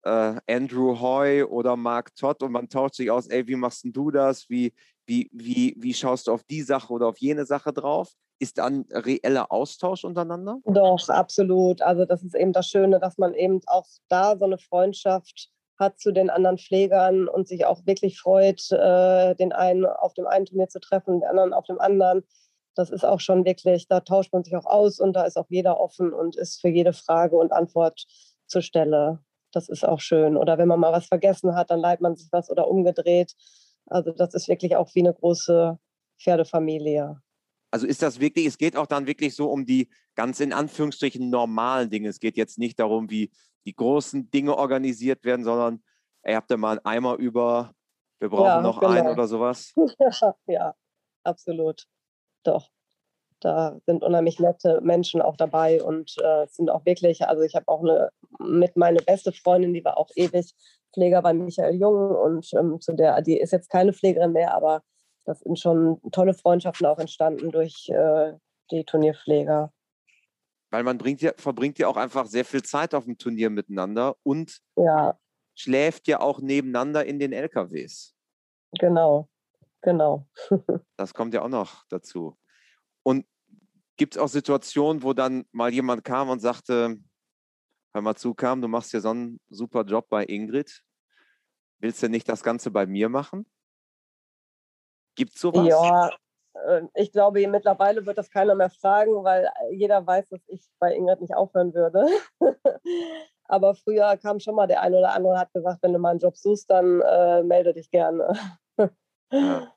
äh, 0.02 0.40
Andrew 0.46 1.00
Hoy 1.00 1.42
oder 1.42 1.76
Mark 1.76 2.14
Todd 2.14 2.42
und 2.42 2.52
man 2.52 2.68
tauscht 2.68 2.94
sich 2.94 3.10
aus, 3.10 3.26
ey, 3.26 3.46
wie 3.46 3.56
machst 3.56 3.84
du 3.84 4.10
das? 4.10 4.48
Wie, 4.48 4.72
wie, 5.06 5.28
wie, 5.32 5.74
wie 5.78 5.94
schaust 5.94 6.26
du 6.26 6.32
auf 6.32 6.44
die 6.44 6.62
Sache 6.62 6.92
oder 6.92 7.08
auf 7.08 7.18
jene 7.18 7.44
Sache 7.44 7.72
drauf? 7.72 8.12
Ist 8.38 8.58
dann 8.58 8.84
reeller 8.90 9.50
Austausch 9.50 10.04
untereinander? 10.04 10.58
Doch, 10.64 11.08
absolut. 11.08 11.80
Also 11.82 12.04
das 12.04 12.22
ist 12.22 12.34
eben 12.34 12.52
das 12.52 12.68
Schöne, 12.68 13.00
dass 13.00 13.18
man 13.18 13.34
eben 13.34 13.60
auch 13.66 13.86
da 14.08 14.36
so 14.36 14.44
eine 14.44 14.58
Freundschaft 14.58 15.50
hat 15.78 15.98
zu 15.98 16.12
den 16.12 16.30
anderen 16.30 16.58
Pflegern 16.58 17.28
und 17.28 17.48
sich 17.48 17.66
auch 17.66 17.84
wirklich 17.86 18.18
freut, 18.18 18.70
äh, 18.70 19.34
den 19.34 19.52
einen 19.52 19.86
auf 19.86 20.14
dem 20.14 20.26
einen 20.26 20.46
Turnier 20.46 20.68
zu 20.68 20.80
treffen, 20.80 21.20
den 21.20 21.28
anderen 21.28 21.52
auf 21.52 21.66
dem 21.66 21.80
anderen. 21.80 22.24
Das 22.74 22.90
ist 22.90 23.04
auch 23.04 23.20
schon 23.20 23.44
wirklich, 23.44 23.88
da 23.88 24.00
tauscht 24.00 24.32
man 24.32 24.44
sich 24.44 24.56
auch 24.56 24.66
aus 24.66 25.00
und 25.00 25.14
da 25.14 25.24
ist 25.24 25.36
auch 25.36 25.46
jeder 25.48 25.80
offen 25.80 26.12
und 26.12 26.36
ist 26.36 26.60
für 26.60 26.68
jede 26.68 26.92
Frage 26.92 27.36
und 27.36 27.52
Antwort 27.52 28.06
zur 28.46 28.62
Stelle. 28.62 29.20
Das 29.52 29.68
ist 29.68 29.86
auch 29.86 30.00
schön. 30.00 30.36
Oder 30.36 30.58
wenn 30.58 30.68
man 30.68 30.80
mal 30.80 30.92
was 30.92 31.06
vergessen 31.06 31.54
hat, 31.54 31.70
dann 31.70 31.80
leiht 31.80 32.00
man 32.00 32.16
sich 32.16 32.28
was 32.32 32.50
oder 32.50 32.68
umgedreht. 32.68 33.34
Also 33.86 34.12
das 34.12 34.34
ist 34.34 34.48
wirklich 34.48 34.76
auch 34.76 34.94
wie 34.94 35.00
eine 35.00 35.14
große 35.14 35.78
Pferdefamilie. 36.20 37.20
Also 37.70 37.86
ist 37.86 38.02
das 38.02 38.20
wirklich, 38.20 38.46
es 38.46 38.58
geht 38.58 38.76
auch 38.76 38.86
dann 38.86 39.06
wirklich 39.06 39.34
so 39.34 39.50
um 39.50 39.66
die 39.66 39.88
ganz 40.14 40.40
in 40.40 40.52
Anführungsstrichen 40.52 41.30
normalen 41.30 41.90
Dinge. 41.90 42.08
Es 42.08 42.20
geht 42.20 42.36
jetzt 42.36 42.58
nicht 42.58 42.78
darum, 42.78 43.10
wie 43.10 43.30
die 43.66 43.74
großen 43.74 44.30
Dinge 44.30 44.56
organisiert 44.56 45.24
werden, 45.24 45.44
sondern 45.44 45.82
ihr 46.24 46.36
habt 46.36 46.50
ja 46.50 46.56
mal 46.56 46.78
einen 46.78 46.84
Eimer 46.84 47.16
über, 47.16 47.72
wir 48.18 48.30
brauchen 48.30 48.46
ja, 48.46 48.60
noch 48.60 48.80
genau. 48.80 48.92
einen 48.92 49.08
oder 49.08 49.26
sowas. 49.26 49.74
ja, 50.46 50.74
absolut. 51.24 51.84
Doch. 52.42 52.70
Da 53.40 53.78
sind 53.84 54.02
unheimlich 54.02 54.40
nette 54.40 54.80
Menschen 54.80 55.20
auch 55.20 55.36
dabei 55.36 55.82
und 55.82 56.14
äh, 56.22 56.46
sind 56.48 56.70
auch 56.70 56.86
wirklich, 56.86 57.26
also 57.26 57.42
ich 57.42 57.54
habe 57.54 57.68
auch 57.68 57.82
eine 57.82 58.08
mit 58.38 58.78
meine 58.78 59.00
beste 59.02 59.30
Freundin, 59.30 59.74
die 59.74 59.84
war 59.84 59.98
auch 59.98 60.08
ewig 60.14 60.54
Pfleger 60.94 61.20
bei 61.20 61.34
Michael 61.34 61.74
Jung 61.74 62.16
und 62.16 62.50
ähm, 62.54 62.80
zu 62.80 62.94
der, 62.94 63.20
die 63.20 63.38
ist 63.38 63.52
jetzt 63.52 63.68
keine 63.68 63.92
Pflegerin 63.92 64.32
mehr, 64.32 64.54
aber 64.54 64.82
das 65.26 65.40
sind 65.40 65.58
schon 65.58 66.00
tolle 66.12 66.32
Freundschaften 66.32 66.86
auch 66.86 66.98
entstanden 66.98 67.50
durch 67.50 67.90
äh, 67.90 68.32
die 68.70 68.84
Turnierpfleger. 68.84 69.70
Weil 70.70 70.82
man 70.82 70.98
bringt 70.98 71.22
ja, 71.22 71.32
verbringt 71.36 71.78
ja 71.78 71.88
auch 71.88 71.96
einfach 71.96 72.26
sehr 72.26 72.44
viel 72.44 72.62
Zeit 72.62 72.94
auf 72.94 73.04
dem 73.04 73.18
Turnier 73.18 73.50
miteinander 73.50 74.16
und 74.22 74.60
ja. 74.76 75.18
schläft 75.54 76.08
ja 76.08 76.20
auch 76.20 76.40
nebeneinander 76.40 77.04
in 77.04 77.18
den 77.18 77.32
LKWs. 77.32 78.14
Genau, 78.78 79.28
genau. 79.82 80.26
das 80.96 81.14
kommt 81.14 81.34
ja 81.34 81.42
auch 81.42 81.48
noch 81.48 81.84
dazu. 81.88 82.36
Und 83.02 83.26
gibt 83.96 84.16
es 84.16 84.20
auch 84.20 84.28
Situationen, 84.28 85.02
wo 85.02 85.12
dann 85.12 85.44
mal 85.52 85.72
jemand 85.72 86.04
kam 86.04 86.28
und 86.28 86.40
sagte, 86.40 86.98
hör 87.94 88.02
mal 88.02 88.16
zu, 88.16 88.34
kam, 88.34 88.60
du 88.60 88.68
machst 88.68 88.92
ja 88.92 89.00
so 89.00 89.10
einen 89.10 89.40
super 89.48 89.84
Job 89.84 90.08
bei 90.08 90.24
Ingrid. 90.24 90.82
Willst 91.78 92.02
du 92.02 92.08
nicht 92.08 92.28
das 92.28 92.42
Ganze 92.42 92.70
bei 92.70 92.86
mir 92.86 93.08
machen? 93.08 93.46
Gibt 95.14 95.34
es 95.34 95.40
sowas? 95.40 95.66
Ja, 95.66 96.10
ich 96.94 97.12
glaube, 97.12 97.46
mittlerweile 97.48 98.06
wird 98.06 98.18
das 98.18 98.30
keiner 98.30 98.54
mehr 98.54 98.70
fragen, 98.70 99.24
weil 99.24 99.48
jeder 99.70 100.06
weiß, 100.06 100.28
dass 100.28 100.40
ich 100.48 100.66
bei 100.78 100.94
Ingrid 100.94 101.20
nicht 101.20 101.34
aufhören 101.34 101.74
würde. 101.74 102.06
Aber 103.44 103.74
früher 103.74 104.16
kam 104.16 104.40
schon 104.40 104.56
mal 104.56 104.66
der 104.66 104.82
eine 104.82 104.98
oder 104.98 105.12
andere 105.12 105.34
und 105.34 105.38
hat 105.38 105.52
gesagt, 105.52 105.82
wenn 105.82 105.92
du 105.92 105.98
mal 105.98 106.10
einen 106.10 106.20
Job 106.20 106.36
suchst, 106.36 106.68
dann 106.70 107.00
äh, 107.00 107.42
melde 107.42 107.72
dich 107.72 107.90
gerne. 107.90 108.32
ja. 109.32 109.72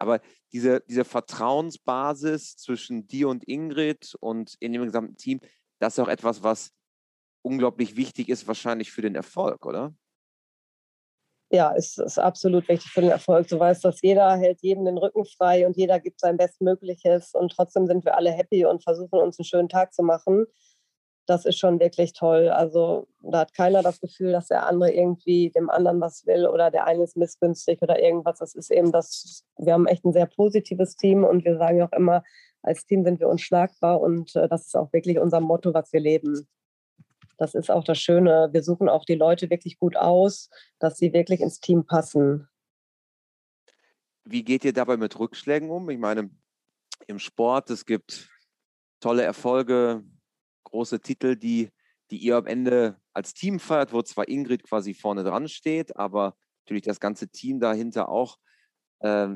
Aber 0.00 0.20
diese, 0.52 0.80
diese 0.88 1.04
Vertrauensbasis 1.04 2.56
zwischen 2.56 3.08
dir 3.08 3.28
und 3.28 3.42
Ingrid 3.48 4.14
und 4.20 4.54
in 4.60 4.72
dem 4.72 4.84
gesamten 4.84 5.16
Team, 5.16 5.40
das 5.80 5.94
ist 5.94 5.98
auch 5.98 6.08
etwas, 6.08 6.44
was 6.44 6.70
unglaublich 7.42 7.96
wichtig 7.96 8.28
ist, 8.28 8.46
wahrscheinlich 8.46 8.92
für 8.92 9.02
den 9.02 9.16
Erfolg, 9.16 9.66
oder? 9.66 9.92
Ja, 11.50 11.70
ist, 11.70 11.98
ist 11.98 12.18
absolut 12.18 12.68
wichtig 12.68 12.90
für 12.90 13.00
den 13.00 13.10
Erfolg. 13.10 13.48
Du 13.48 13.58
weißt, 13.58 13.84
dass 13.84 14.02
jeder 14.02 14.36
hält 14.36 14.60
jedem 14.62 14.84
den 14.84 14.98
Rücken 14.98 15.24
frei 15.24 15.66
und 15.66 15.76
jeder 15.76 15.98
gibt 15.98 16.20
sein 16.20 16.36
Bestmögliches 16.36 17.32
und 17.34 17.52
trotzdem 17.52 17.86
sind 17.86 18.04
wir 18.04 18.16
alle 18.16 18.30
happy 18.32 18.66
und 18.66 18.82
versuchen 18.82 19.18
uns 19.18 19.38
einen 19.38 19.46
schönen 19.46 19.68
Tag 19.68 19.94
zu 19.94 20.02
machen. 20.02 20.46
das 21.28 21.44
ist 21.44 21.58
schon 21.58 21.78
wirklich 21.78 22.14
toll. 22.14 22.48
Also 22.48 23.06
da 23.20 23.40
hat 23.40 23.54
keiner 23.54 23.82
das 23.82 24.00
Gefühl, 24.00 24.32
dass 24.32 24.48
der 24.48 24.66
andere 24.66 24.92
irgendwie 24.92 25.50
dem 25.50 25.70
anderen 25.70 26.00
was 26.00 26.26
will 26.26 26.46
oder 26.46 26.70
der 26.70 26.86
eine 26.86 27.04
ist 27.04 27.16
missgünstig 27.16 27.82
oder 27.82 28.00
irgendwas. 28.00 28.38
Das 28.38 28.54
ist 28.54 28.70
eben 28.70 28.92
das, 28.92 29.44
wir 29.58 29.74
haben 29.74 29.86
echt 29.86 30.04
ein 30.04 30.12
sehr 30.14 30.26
positives 30.26 30.96
Team 30.96 31.24
und 31.24 31.44
wir 31.44 31.58
sagen 31.58 31.82
auch 31.82 31.92
immer, 31.92 32.22
als 32.62 32.86
Team 32.86 33.04
sind 33.04 33.20
wir 33.20 33.28
unschlagbar 33.28 34.00
und 34.00 34.34
äh, 34.36 34.48
das 34.48 34.66
ist 34.66 34.76
auch 34.76 34.92
wirklich 34.92 35.18
unser 35.18 35.40
Motto, 35.40 35.72
was 35.74 35.92
wir 35.92 36.00
leben. 36.00 36.48
Das 37.38 37.54
ist 37.54 37.70
auch 37.70 37.84
das 37.84 37.98
Schöne. 37.98 38.50
Wir 38.52 38.62
suchen 38.62 38.88
auch 38.88 39.04
die 39.04 39.14
Leute 39.14 39.48
wirklich 39.48 39.78
gut 39.78 39.96
aus, 39.96 40.50
dass 40.80 40.98
sie 40.98 41.12
wirklich 41.12 41.40
ins 41.40 41.60
Team 41.60 41.86
passen. 41.86 42.48
Wie 44.24 44.44
geht 44.44 44.64
ihr 44.64 44.72
dabei 44.72 44.96
mit 44.96 45.18
Rückschlägen 45.18 45.70
um? 45.70 45.88
Ich 45.88 45.98
meine, 45.98 46.30
im 47.06 47.18
Sport, 47.18 47.70
es 47.70 47.86
gibt 47.86 48.28
tolle 49.00 49.22
Erfolge, 49.22 50.04
große 50.64 51.00
Titel, 51.00 51.36
die, 51.36 51.70
die 52.10 52.18
ihr 52.18 52.36
am 52.36 52.46
Ende 52.46 53.00
als 53.12 53.32
Team 53.32 53.60
feiert, 53.60 53.92
wo 53.92 54.02
zwar 54.02 54.28
Ingrid 54.28 54.64
quasi 54.64 54.92
vorne 54.92 55.22
dran 55.22 55.48
steht, 55.48 55.96
aber 55.96 56.36
natürlich 56.64 56.82
das 56.82 57.00
ganze 57.00 57.28
Team 57.28 57.60
dahinter 57.60 58.08
auch 58.08 58.36
äh, 58.98 59.28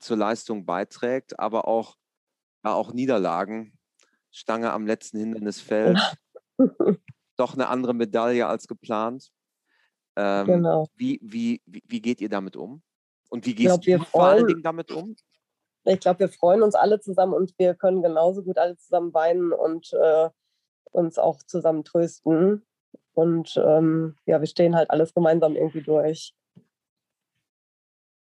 zur 0.00 0.16
Leistung 0.16 0.64
beiträgt, 0.64 1.38
aber 1.38 1.68
auch, 1.68 1.96
ja, 2.64 2.72
auch 2.72 2.92
Niederlagen. 2.92 3.78
Stange 4.30 4.72
am 4.72 4.86
letzten 4.86 5.18
Hindernisfeld. 5.18 6.00
Doch 7.36 7.54
eine 7.54 7.68
andere 7.68 7.94
Medaille 7.94 8.46
als 8.46 8.66
geplant. 8.66 9.30
Ähm, 10.16 10.46
genau. 10.46 10.88
Wie, 10.94 11.18
wie, 11.22 11.60
wie, 11.66 11.82
wie 11.86 12.00
geht 12.00 12.20
ihr 12.20 12.28
damit 12.28 12.56
um? 12.56 12.82
Und 13.30 13.46
wie 13.46 13.54
gehst 13.54 13.82
glaub, 13.82 14.00
du 14.00 14.04
vor 14.04 14.24
allen 14.26 14.46
Dingen 14.46 14.62
damit 14.62 14.92
um? 14.92 15.16
Ich 15.84 16.00
glaube, 16.00 16.20
wir 16.20 16.28
freuen 16.28 16.62
uns 16.62 16.74
alle 16.74 17.00
zusammen 17.00 17.34
und 17.34 17.52
wir 17.58 17.74
können 17.74 18.02
genauso 18.02 18.42
gut 18.42 18.58
alle 18.58 18.76
zusammen 18.76 19.12
weinen 19.12 19.52
und 19.52 19.92
äh, 19.92 20.30
uns 20.92 21.18
auch 21.18 21.42
zusammen 21.42 21.84
trösten. 21.84 22.64
Und 23.12 23.56
ähm, 23.56 24.16
ja, 24.26 24.40
wir 24.40 24.46
stehen 24.46 24.76
halt 24.76 24.90
alles 24.90 25.12
gemeinsam 25.14 25.56
irgendwie 25.56 25.82
durch. 25.82 26.34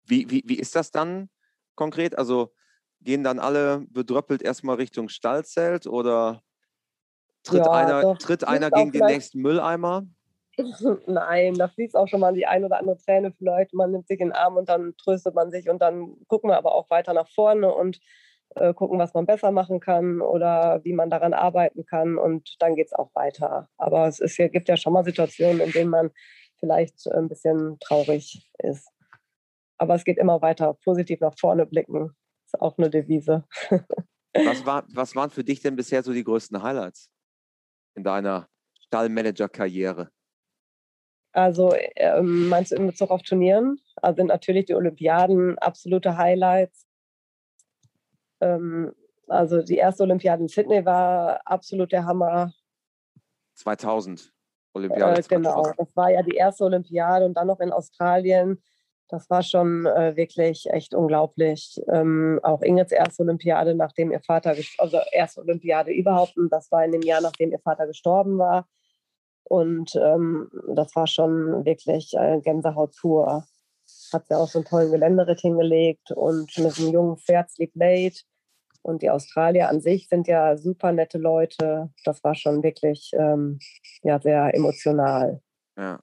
Wie, 0.04 0.30
wie, 0.30 0.42
wie 0.46 0.58
ist 0.58 0.74
das 0.74 0.90
dann 0.90 1.30
konkret? 1.74 2.18
Also 2.18 2.52
gehen 3.00 3.24
dann 3.24 3.38
alle 3.38 3.86
bedröppelt 3.88 4.42
erstmal 4.42 4.76
Richtung 4.76 5.08
Stallzelt 5.08 5.86
oder 5.86 6.42
tritt 7.48 7.66
ja, 7.66 7.72
einer, 7.72 8.18
tritt 8.18 8.44
einer 8.46 8.70
gegen 8.70 8.92
den 8.92 9.06
nächsten 9.06 9.40
Mülleimer? 9.40 10.06
Nein, 11.06 11.54
da 11.54 11.68
fließt 11.68 11.96
auch 11.96 12.08
schon 12.08 12.20
mal 12.20 12.34
die 12.34 12.46
ein 12.46 12.64
oder 12.64 12.78
andere 12.78 12.98
Träne 12.98 13.32
vielleicht. 13.32 13.74
Man 13.74 13.92
nimmt 13.92 14.08
sich 14.08 14.20
in 14.20 14.28
den 14.28 14.36
Arm 14.36 14.56
und 14.56 14.68
dann 14.68 14.94
tröstet 14.96 15.34
man 15.34 15.50
sich 15.50 15.68
und 15.68 15.80
dann 15.80 16.16
gucken 16.26 16.50
wir 16.50 16.56
aber 16.56 16.74
auch 16.74 16.90
weiter 16.90 17.12
nach 17.12 17.28
vorne 17.28 17.72
und 17.72 18.00
äh, 18.56 18.74
gucken, 18.74 18.98
was 18.98 19.14
man 19.14 19.26
besser 19.26 19.52
machen 19.52 19.80
kann 19.80 20.20
oder 20.20 20.80
wie 20.84 20.92
man 20.92 21.10
daran 21.10 21.34
arbeiten 21.34 21.84
kann 21.84 22.18
und 22.18 22.56
dann 22.58 22.74
geht 22.74 22.88
es 22.88 22.92
auch 22.92 23.14
weiter. 23.14 23.68
Aber 23.76 24.08
es 24.08 24.18
ist, 24.18 24.36
gibt 24.36 24.68
ja 24.68 24.76
schon 24.76 24.92
mal 24.92 25.04
Situationen, 25.04 25.60
in 25.60 25.70
denen 25.70 25.90
man 25.90 26.10
vielleicht 26.58 27.06
ein 27.12 27.28
bisschen 27.28 27.78
traurig 27.78 28.50
ist. 28.58 28.88
Aber 29.78 29.94
es 29.94 30.04
geht 30.04 30.18
immer 30.18 30.42
weiter, 30.42 30.74
positiv 30.84 31.20
nach 31.20 31.38
vorne 31.38 31.66
blicken. 31.66 32.16
Ist 32.46 32.60
auch 32.60 32.76
eine 32.78 32.90
Devise. 32.90 33.44
was, 34.34 34.66
war, 34.66 34.84
was 34.92 35.14
waren 35.14 35.30
für 35.30 35.44
dich 35.44 35.60
denn 35.60 35.76
bisher 35.76 36.02
so 36.02 36.12
die 36.12 36.24
größten 36.24 36.60
Highlights 36.60 37.10
in 37.98 38.04
deiner 38.04 38.48
Stallmanager-Karriere? 38.86 40.08
Also 41.32 41.74
ähm, 41.96 42.48
meinst 42.48 42.72
du 42.72 42.76
in 42.76 42.86
Bezug 42.86 43.10
auf 43.10 43.22
Turnieren? 43.22 43.80
Also 43.96 44.16
sind 44.16 44.28
natürlich 44.28 44.66
die 44.66 44.74
Olympiaden 44.74 45.58
absolute 45.58 46.16
Highlights. 46.16 46.86
Ähm, 48.40 48.94
also 49.26 49.62
die 49.62 49.76
erste 49.76 50.04
Olympiade 50.04 50.42
in 50.42 50.48
Sydney 50.48 50.84
war 50.84 51.40
absolut 51.44 51.92
der 51.92 52.06
Hammer. 52.06 52.52
2000 53.54 54.32
Olympiade. 54.72 55.20
Äh, 55.20 55.24
genau, 55.28 55.72
das 55.76 55.94
war 55.94 56.10
ja 56.10 56.22
die 56.22 56.36
erste 56.36 56.64
Olympiade 56.64 57.26
und 57.26 57.34
dann 57.34 57.48
noch 57.48 57.60
in 57.60 57.72
Australien. 57.72 58.62
Das 59.08 59.30
war 59.30 59.42
schon 59.42 59.86
äh, 59.86 60.16
wirklich 60.16 60.68
echt 60.70 60.94
unglaublich. 60.94 61.80
Ähm, 61.90 62.40
auch 62.42 62.60
Ingrids 62.60 62.92
erste 62.92 63.22
Olympiade, 63.22 63.74
nachdem 63.74 64.12
ihr 64.12 64.20
Vater, 64.20 64.54
also 64.78 64.98
erste 65.12 65.40
Olympiade 65.40 65.92
überhaupt, 65.92 66.36
und 66.36 66.52
das 66.52 66.70
war 66.70 66.84
in 66.84 66.92
dem 66.92 67.02
Jahr, 67.02 67.22
nachdem 67.22 67.50
ihr 67.50 67.58
Vater 67.58 67.86
gestorben 67.86 68.38
war. 68.38 68.68
Und 69.44 69.96
ähm, 69.96 70.50
das 70.74 70.94
war 70.94 71.06
schon 71.06 71.64
wirklich 71.64 72.12
äh, 72.14 72.40
Gänsehaut 72.40 72.94
pur. 73.00 73.46
Hat 74.12 74.26
sie 74.26 74.36
auch 74.36 74.48
so 74.48 74.58
einen 74.58 74.66
tollen 74.66 74.92
Geländeritt 74.92 75.40
hingelegt 75.40 76.10
und 76.10 76.56
mit 76.58 76.78
einem 76.78 76.92
jungen 76.92 77.16
Pferd 77.16 77.50
Sleep 77.50 77.72
Late. 77.74 78.20
Und 78.82 79.00
die 79.02 79.10
Australier 79.10 79.70
an 79.70 79.80
sich 79.80 80.08
sind 80.08 80.28
ja 80.28 80.56
super 80.58 80.92
nette 80.92 81.18
Leute. 81.18 81.90
Das 82.04 82.22
war 82.24 82.34
schon 82.34 82.62
wirklich 82.62 83.10
ähm, 83.14 83.58
ja, 84.02 84.20
sehr 84.20 84.54
emotional. 84.54 85.40
Ja. 85.78 86.00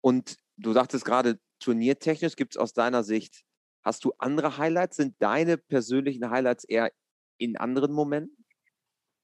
Und 0.00 0.36
du 0.56 0.72
sagtest 0.72 1.04
gerade, 1.04 1.38
turniertechnisch 1.58 2.36
gibt 2.36 2.54
es 2.54 2.60
aus 2.60 2.72
deiner 2.72 3.02
Sicht, 3.02 3.44
hast 3.82 4.04
du 4.04 4.12
andere 4.18 4.58
Highlights? 4.58 4.96
Sind 4.96 5.14
deine 5.18 5.58
persönlichen 5.58 6.30
Highlights 6.30 6.64
eher 6.64 6.90
in 7.38 7.56
anderen 7.56 7.92
Momenten? 7.92 8.44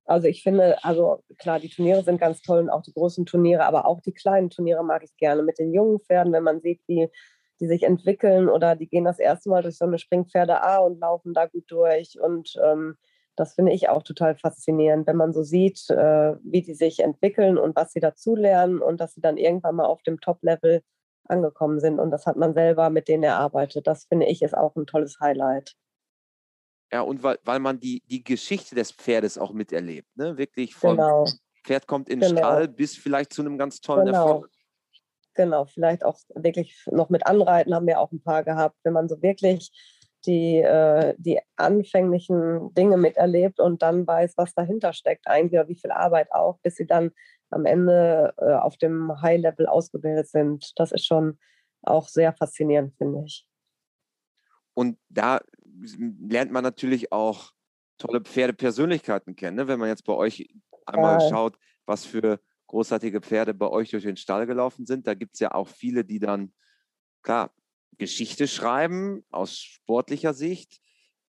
Also 0.07 0.29
ich 0.29 0.42
finde, 0.42 0.83
also 0.85 1.23
klar, 1.38 1.61
die 1.61 1.70
Turniere 1.70 2.03
sind 2.03 2.20
ganz 2.20 2.42
toll 2.42 2.61
und 2.61 2.70
auch 2.70 2.83
die 2.83 2.92
großen 2.92 3.25
Turniere, 3.25 3.64
aber 3.64 3.87
auch 3.87 4.01
die 4.01 4.12
kleinen 4.12 4.51
Turniere 4.51 4.85
mag 4.85 5.03
ich 5.03 5.16
gerne 5.16 5.42
mit 5.42 5.59
den 5.59 5.73
jungen 5.73 6.01
Pferden, 6.01 6.33
wenn 6.33 6.42
man 6.42 6.61
sieht, 6.61 6.83
wie 6.87 7.09
die 7.61 7.66
sich 7.66 7.85
entwickeln 7.85 8.49
oder 8.49 8.77
die 8.77 8.88
gehen 8.88 9.05
das 9.05 9.18
erste 9.18 9.49
Mal 9.49 9.62
durch 9.62 9.79
so 9.79 9.87
eine 9.87 9.99
Springpferde 9.99 10.62
A 10.62 10.79
und 10.79 11.01
laufen 11.01 11.33
da 11.33 11.47
gut 11.47 11.64
durch. 11.68 12.18
Und 12.20 12.55
ähm, 12.62 12.97
das 13.37 13.55
finde 13.55 13.73
ich 13.73 13.88
auch 13.88 14.03
total 14.03 14.37
faszinierend, 14.37 15.07
wenn 15.07 15.16
man 15.16 15.33
so 15.33 15.42
sieht, 15.42 15.88
äh, 15.90 16.35
wie 16.42 16.62
die 16.62 16.75
sich 16.75 17.01
entwickeln 17.01 17.57
und 17.57 17.75
was 17.77 17.92
sie 17.92 18.01
dazulernen 18.01 18.81
und 18.81 19.01
dass 19.01 19.14
sie 19.14 19.20
dann 19.20 19.37
irgendwann 19.37 19.77
mal 19.77 19.87
auf 19.87 20.03
dem 20.03 20.20
Top-Level 20.20 20.83
angekommen 21.28 21.80
sind. 21.80 21.98
Und 21.98 22.10
das 22.10 22.26
hat 22.26 22.37
man 22.37 22.54
selber 22.54 22.90
mit 22.90 23.08
denen 23.08 23.24
erarbeitet. 23.24 23.87
Das 23.87 24.04
finde 24.04 24.26
ich 24.26 24.42
ist 24.42 24.56
auch 24.56 24.76
ein 24.76 24.87
tolles 24.87 25.18
Highlight. 25.20 25.74
Ja, 26.92 27.00
und 27.00 27.22
weil, 27.22 27.38
weil 27.44 27.58
man 27.58 27.80
die, 27.80 28.02
die 28.06 28.22
Geschichte 28.22 28.74
des 28.74 28.92
Pferdes 28.92 29.38
auch 29.38 29.52
miterlebt. 29.52 30.08
Ne? 30.16 30.37
Wirklich 30.38 30.74
vom 30.74 30.96
genau. 30.96 31.24
Pferd 31.64 31.87
kommt 31.87 32.08
in 32.08 32.20
den 32.20 32.30
genau. 32.30 32.40
Stall 32.40 32.68
bis 32.68 32.96
vielleicht 32.96 33.32
zu 33.32 33.42
einem 33.42 33.58
ganz 33.58 33.80
tollen 33.80 34.06
genau. 34.06 34.28
Erfolg. 34.28 34.50
Genau, 35.34 35.64
vielleicht 35.64 36.04
auch 36.04 36.16
wirklich 36.37 36.84
noch 36.87 37.10
mit 37.10 37.26
Anreiten 37.26 37.74
haben 37.74 37.87
wir 37.88 37.98
auch 37.98 38.12
ein 38.12 38.22
paar 38.22 38.44
gehabt, 38.44 38.76
wenn 38.84 38.92
man 38.92 39.08
so 39.08 39.20
wirklich 39.20 39.72
die, 40.26 40.58
äh, 40.58 41.14
die 41.18 41.40
anfänglichen 41.56 42.72
Dinge 42.74 42.96
miterlebt 42.96 43.60
und 43.60 43.82
dann 43.82 44.06
weiß, 44.06 44.34
was 44.37 44.54
dahinter 44.54 44.92
steckt 44.92 45.26
eigentlich 45.26 45.60
oder 45.60 45.68
wie 45.68 45.78
viel 45.78 45.90
Arbeit 45.90 46.32
auch, 46.32 46.58
bis 46.60 46.76
sie 46.76 46.87
dann 46.87 47.10
am 47.50 47.66
Ende 47.66 48.34
äh, 48.38 48.52
auf 48.52 48.76
dem 48.76 49.20
High-Level 49.20 49.66
ausgebildet 49.66 50.28
sind. 50.28 50.72
Das 50.76 50.92
ist 50.92 51.06
schon 51.06 51.38
auch 51.82 52.08
sehr 52.08 52.32
faszinierend, 52.32 52.94
finde 52.96 53.24
ich. 53.24 53.46
Und 54.74 54.98
da 55.08 55.40
lernt 56.28 56.50
man 56.50 56.64
natürlich 56.64 57.12
auch 57.12 57.52
tolle 57.98 58.20
Pferdepersönlichkeiten 58.20 59.37
kennen. 59.37 59.56
Ne? 59.56 59.68
Wenn 59.68 59.78
man 59.78 59.88
jetzt 59.88 60.04
bei 60.04 60.14
euch 60.14 60.48
einmal 60.87 61.20
ja. 61.20 61.28
schaut, 61.28 61.58
was 61.87 62.04
für 62.04 62.40
großartige 62.66 63.20
Pferde 63.20 63.54
bei 63.54 63.68
euch 63.68 63.90
durch 63.90 64.04
den 64.04 64.16
Stall 64.16 64.46
gelaufen 64.46 64.87
sind, 64.87 65.06
da 65.06 65.14
gibt 65.14 65.34
es 65.34 65.40
ja 65.40 65.52
auch 65.52 65.68
viele, 65.68 66.04
die 66.04 66.18
dann, 66.18 66.52
klar, 67.22 67.54
Geschichte 67.98 68.48
schreiben 68.48 69.24
aus 69.30 69.57
sportlicher 69.57 70.35
Sicht, 70.35 70.80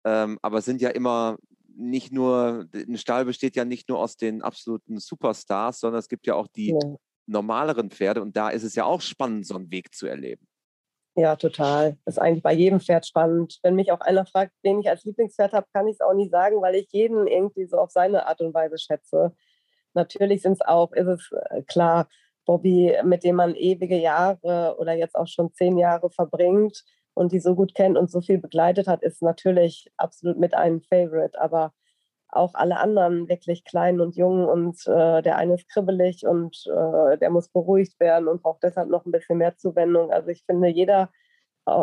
ähm, 0.03 0.39
aber 0.41 0.59
es 0.59 0.65
sind 0.65 0.81
ja 0.81 0.89
immer 0.89 1.37
nicht 1.75 2.11
nur, 2.11 2.67
ein 2.73 2.97
Stall 2.97 3.25
besteht 3.25 3.55
ja 3.55 3.65
nicht 3.65 3.87
nur 3.89 3.99
aus 3.99 4.17
den 4.17 4.41
absoluten 4.41 4.99
Superstars, 4.99 5.79
sondern 5.79 5.99
es 5.99 6.09
gibt 6.09 6.27
ja 6.27 6.35
auch 6.35 6.47
die 6.47 6.71
ja. 6.71 6.95
normaleren 7.25 7.89
Pferde 7.89 8.21
und 8.21 8.35
da 8.35 8.49
ist 8.49 8.63
es 8.63 8.75
ja 8.75 8.83
auch 8.83 9.01
spannend, 9.01 9.47
so 9.47 9.55
einen 9.55 9.71
Weg 9.71 9.93
zu 9.93 10.07
erleben. 10.07 10.45
Ja, 11.15 11.35
total. 11.35 11.97
Das 12.05 12.15
ist 12.15 12.19
eigentlich 12.19 12.43
bei 12.43 12.53
jedem 12.53 12.79
Pferd 12.79 13.05
spannend. 13.05 13.59
Wenn 13.63 13.75
mich 13.75 13.91
auch 13.91 13.99
einer 13.99 14.25
fragt, 14.25 14.53
wen 14.61 14.79
ich 14.79 14.89
als 14.89 15.03
Lieblingspferd 15.03 15.53
habe, 15.53 15.67
kann 15.73 15.87
ich 15.87 15.95
es 15.95 16.01
auch 16.01 16.13
nicht 16.13 16.31
sagen, 16.31 16.61
weil 16.61 16.75
ich 16.75 16.87
jeden 16.91 17.27
irgendwie 17.27 17.65
so 17.65 17.77
auf 17.77 17.91
seine 17.91 18.27
Art 18.27 18.41
und 18.41 18.53
Weise 18.53 18.77
schätze. 18.77 19.33
Natürlich 19.93 20.43
sind 20.43 20.53
es 20.53 20.61
auch, 20.61 20.93
ist 20.93 21.07
es 21.07 21.29
äh, 21.49 21.63
klar, 21.63 22.07
Bobby, 22.49 22.97
mit 23.03 23.23
dem 23.23 23.35
man 23.35 23.53
ewige 23.53 23.95
Jahre 23.95 24.75
oder 24.79 24.93
jetzt 24.93 25.15
auch 25.15 25.27
schon 25.27 25.53
zehn 25.53 25.77
Jahre 25.77 26.09
verbringt 26.09 26.83
und 27.13 27.31
die 27.31 27.39
so 27.39 27.53
gut 27.53 27.75
kennt 27.75 27.95
und 27.95 28.09
so 28.09 28.21
viel 28.21 28.39
begleitet 28.39 28.87
hat, 28.87 29.03
ist 29.03 29.21
natürlich 29.21 29.91
absolut 29.97 30.39
mit 30.39 30.55
einem 30.55 30.81
Favorite. 30.81 31.39
Aber 31.39 31.73
auch 32.27 32.55
alle 32.55 32.77
anderen 32.79 33.29
wirklich 33.29 33.65
klein 33.65 34.01
und 34.01 34.15
jung 34.15 34.47
und 34.47 34.79
äh, 34.87 35.21
der 35.21 35.35
eine 35.37 35.53
ist 35.53 35.69
kribbelig 35.69 36.25
und 36.25 36.65
äh, 36.65 37.19
der 37.19 37.29
muss 37.29 37.49
beruhigt 37.49 37.99
werden 37.99 38.27
und 38.27 38.41
braucht 38.41 38.63
deshalb 38.63 38.89
noch 38.89 39.05
ein 39.05 39.11
bisschen 39.11 39.37
mehr 39.37 39.55
Zuwendung. 39.55 40.11
Also 40.11 40.29
ich 40.29 40.43
finde 40.43 40.69
jeder, 40.69 41.11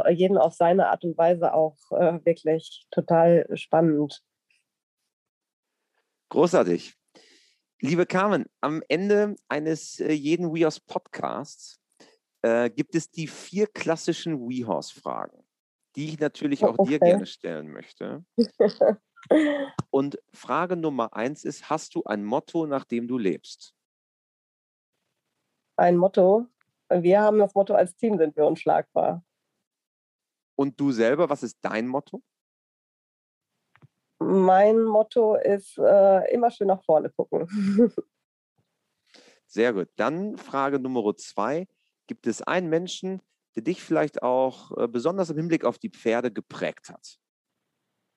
jeden 0.08 0.36
auf 0.36 0.54
seine 0.54 0.88
Art 0.88 1.04
und 1.04 1.16
Weise 1.16 1.54
auch 1.54 1.76
äh, 1.92 2.18
wirklich 2.24 2.88
total 2.90 3.46
spannend. 3.54 4.20
Großartig. 6.30 6.96
Liebe 7.80 8.06
Carmen, 8.06 8.46
am 8.62 8.82
Ende 8.88 9.36
eines 9.48 10.00
äh, 10.00 10.12
jeden 10.12 10.54
WeHorse 10.54 10.80
Podcasts 10.86 11.78
äh, 12.42 12.70
gibt 12.70 12.94
es 12.94 13.10
die 13.10 13.26
vier 13.26 13.66
klassischen 13.66 14.48
WeHorse 14.48 14.98
Fragen, 14.98 15.46
die 15.94 16.08
ich 16.08 16.18
natürlich 16.18 16.64
auch 16.64 16.78
okay. 16.78 16.92
dir 16.92 16.98
gerne 17.00 17.26
stellen 17.26 17.70
möchte. 17.70 18.24
Und 19.90 20.18
Frage 20.32 20.76
Nummer 20.76 21.14
eins 21.14 21.44
ist: 21.44 21.68
Hast 21.68 21.94
du 21.94 22.04
ein 22.04 22.24
Motto, 22.24 22.66
nach 22.66 22.84
dem 22.84 23.08
du 23.08 23.18
lebst? 23.18 23.74
Ein 25.76 25.96
Motto. 25.98 26.46
Wir 26.88 27.20
haben 27.20 27.38
das 27.38 27.54
Motto, 27.54 27.74
als 27.74 27.94
Team 27.96 28.16
sind 28.16 28.36
wir 28.36 28.46
unschlagbar. 28.46 29.22
Und 30.54 30.80
du 30.80 30.92
selber, 30.92 31.28
was 31.28 31.42
ist 31.42 31.58
dein 31.60 31.86
Motto? 31.88 32.22
Mein 34.44 34.82
Motto 34.82 35.36
ist 35.36 35.78
äh, 35.78 36.32
immer 36.32 36.50
schön 36.50 36.68
nach 36.68 36.82
vorne 36.84 37.10
gucken. 37.10 37.46
Sehr 39.46 39.72
gut. 39.72 39.88
Dann 39.96 40.36
Frage 40.36 40.78
Nummer 40.78 41.16
zwei. 41.16 41.66
Gibt 42.06 42.26
es 42.26 42.42
einen 42.42 42.68
Menschen, 42.68 43.22
der 43.54 43.62
dich 43.62 43.82
vielleicht 43.82 44.22
auch 44.22 44.76
äh, 44.76 44.86
besonders 44.88 45.30
im 45.30 45.36
Hinblick 45.36 45.64
auf 45.64 45.78
die 45.78 45.90
Pferde 45.90 46.30
geprägt 46.30 46.88
hat? 46.88 47.18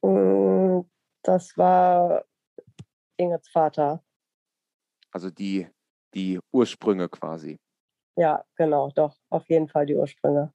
Mm, 0.02 0.82
das 1.24 1.58
war 1.58 2.26
Ingrids 3.18 3.50
Vater. 3.50 4.04
Also 5.12 5.30
die, 5.30 5.68
die 6.14 6.40
Ursprünge 6.52 7.10
quasi. 7.10 7.60
Ja, 8.16 8.44
genau, 8.56 8.92
doch, 8.92 9.16
auf 9.30 9.48
jeden 9.50 9.70
Fall 9.70 9.86
die 9.86 9.96
Ursprünge. 9.96 10.54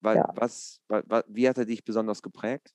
Weil, 0.00 0.16
ja. 0.18 0.32
was, 0.34 0.80
was, 0.88 1.24
wie 1.26 1.48
hat 1.48 1.58
er 1.58 1.64
dich 1.64 1.84
besonders 1.84 2.22
geprägt? 2.22 2.72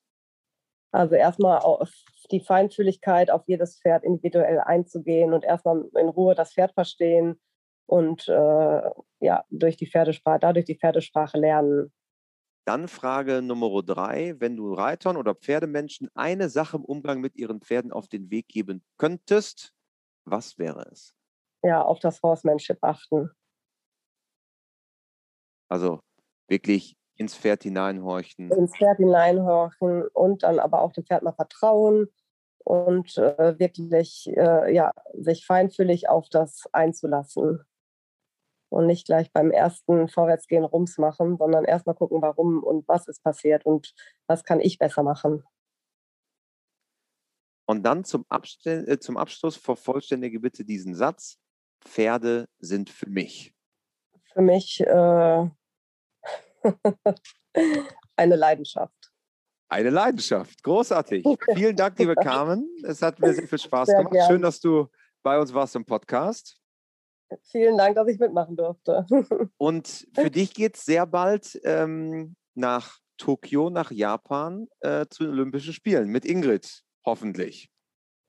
Also 0.91 1.15
erstmal 1.15 1.59
auf 1.59 1.89
die 2.31 2.41
Feinfühligkeit 2.41 3.31
auf 3.31 3.43
jedes 3.47 3.79
Pferd 3.79 4.03
individuell 4.03 4.59
einzugehen 4.59 5.33
und 5.33 5.43
erstmal 5.43 5.85
in 5.97 6.09
Ruhe 6.09 6.35
das 6.35 6.53
Pferd 6.53 6.73
verstehen 6.73 7.39
und 7.85 8.27
äh, 8.27 8.81
ja, 9.19 9.43
durch 9.49 9.77
die 9.77 9.87
Pferdesprache, 9.87 10.39
dadurch 10.39 10.65
die 10.65 10.77
Pferdesprache 10.77 11.37
lernen. 11.37 11.91
Dann 12.65 12.87
Frage 12.87 13.41
Nummer 13.41 13.81
drei. 13.81 14.35
Wenn 14.39 14.55
du 14.55 14.73
Reitern 14.73 15.17
oder 15.17 15.33
Pferdemenschen 15.33 16.09
eine 16.13 16.49
Sache 16.49 16.77
im 16.77 16.85
Umgang 16.85 17.19
mit 17.19 17.35
ihren 17.35 17.61
Pferden 17.61 17.91
auf 17.91 18.07
den 18.07 18.29
Weg 18.29 18.47
geben 18.47 18.83
könntest, 18.97 19.73
was 20.25 20.57
wäre 20.59 20.87
es? 20.91 21.15
Ja, 21.63 21.81
auf 21.81 21.99
das 21.99 22.21
Horsemanship 22.21 22.77
achten. 22.81 23.31
Also 25.69 26.01
wirklich 26.47 26.97
ins 27.21 27.37
Pferd 27.37 27.63
hineinhorchen. 27.63 28.51
Ins 28.51 28.75
Pferd 28.75 28.97
hineinhorchen 28.97 30.07
und 30.07 30.43
dann 30.43 30.59
aber 30.59 30.81
auch 30.81 30.91
dem 30.91 31.05
Pferd 31.05 31.23
mal 31.23 31.31
vertrauen 31.31 32.07
und 32.63 33.17
äh, 33.17 33.57
wirklich 33.59 34.27
äh, 34.35 34.73
ja, 34.73 34.91
sich 35.13 35.45
feinfühlig 35.45 36.09
auf 36.09 36.29
das 36.29 36.67
einzulassen. 36.73 37.63
Und 38.69 38.87
nicht 38.87 39.05
gleich 39.05 39.31
beim 39.33 39.51
ersten 39.51 40.07
Vorwärtsgehen 40.07 40.63
Rums 40.63 40.97
machen, 40.97 41.37
sondern 41.37 41.65
erstmal 41.65 41.95
gucken, 41.95 42.21
warum 42.21 42.63
und 42.63 42.87
was 42.87 43.07
ist 43.07 43.21
passiert 43.21 43.65
und 43.65 43.93
was 44.27 44.43
kann 44.43 44.61
ich 44.61 44.77
besser 44.77 45.03
machen. 45.03 45.43
Und 47.65 47.83
dann 47.83 48.03
zum, 48.05 48.25
Abstell 48.29 48.87
äh, 48.89 48.99
zum 48.99 49.17
Abschluss 49.17 49.57
vervollständige 49.57 50.39
bitte 50.39 50.63
diesen 50.63 50.95
Satz. 50.95 51.37
Pferde 51.81 52.47
sind 52.59 52.89
für 52.89 53.09
mich. 53.09 53.53
Für 54.33 54.41
mich 54.41 54.79
äh, 54.81 55.49
Eine 58.15 58.35
Leidenschaft. 58.35 59.11
Eine 59.69 59.89
Leidenschaft. 59.89 60.63
Großartig. 60.63 61.25
Vielen 61.55 61.75
Dank, 61.75 61.97
liebe 61.97 62.15
Carmen. 62.15 62.69
Es 62.83 63.01
hat 63.01 63.19
mir 63.19 63.33
sehr 63.33 63.47
viel 63.47 63.57
Spaß 63.57 63.87
sehr 63.87 63.97
gemacht. 63.99 64.13
Gern. 64.13 64.27
Schön, 64.29 64.41
dass 64.41 64.59
du 64.59 64.87
bei 65.23 65.39
uns 65.39 65.53
warst 65.53 65.75
im 65.75 65.85
Podcast. 65.85 66.57
Vielen 67.43 67.77
Dank, 67.77 67.95
dass 67.95 68.07
ich 68.09 68.19
mitmachen 68.19 68.57
durfte. 68.57 69.05
Und 69.57 70.07
für 70.13 70.29
dich 70.29 70.53
geht 70.53 70.75
es 70.75 70.83
sehr 70.83 71.05
bald 71.05 71.59
ähm, 71.63 72.35
nach 72.53 72.97
Tokio, 73.17 73.69
nach 73.69 73.91
Japan 73.91 74.67
äh, 74.81 75.05
zu 75.09 75.23
den 75.23 75.31
Olympischen 75.31 75.73
Spielen 75.73 76.09
mit 76.09 76.25
Ingrid, 76.25 76.83
hoffentlich. 77.05 77.71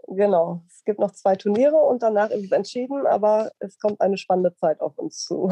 Genau. 0.07 0.65
Es 0.69 0.85
gibt 0.85 1.01
noch 1.01 1.13
zwei 1.13 1.35
Turniere 1.37 1.77
und 1.77 2.03
danach 2.03 2.31
ist 2.31 2.45
es 2.45 2.53
entschieden, 2.53 3.07
aber 3.07 3.51
es 3.59 3.79
kommt 3.79 4.01
eine 4.01 4.19
spannende 4.19 4.55
Zeit 4.55 4.81
auf 4.81 4.99
uns 4.99 5.25
zu. 5.25 5.49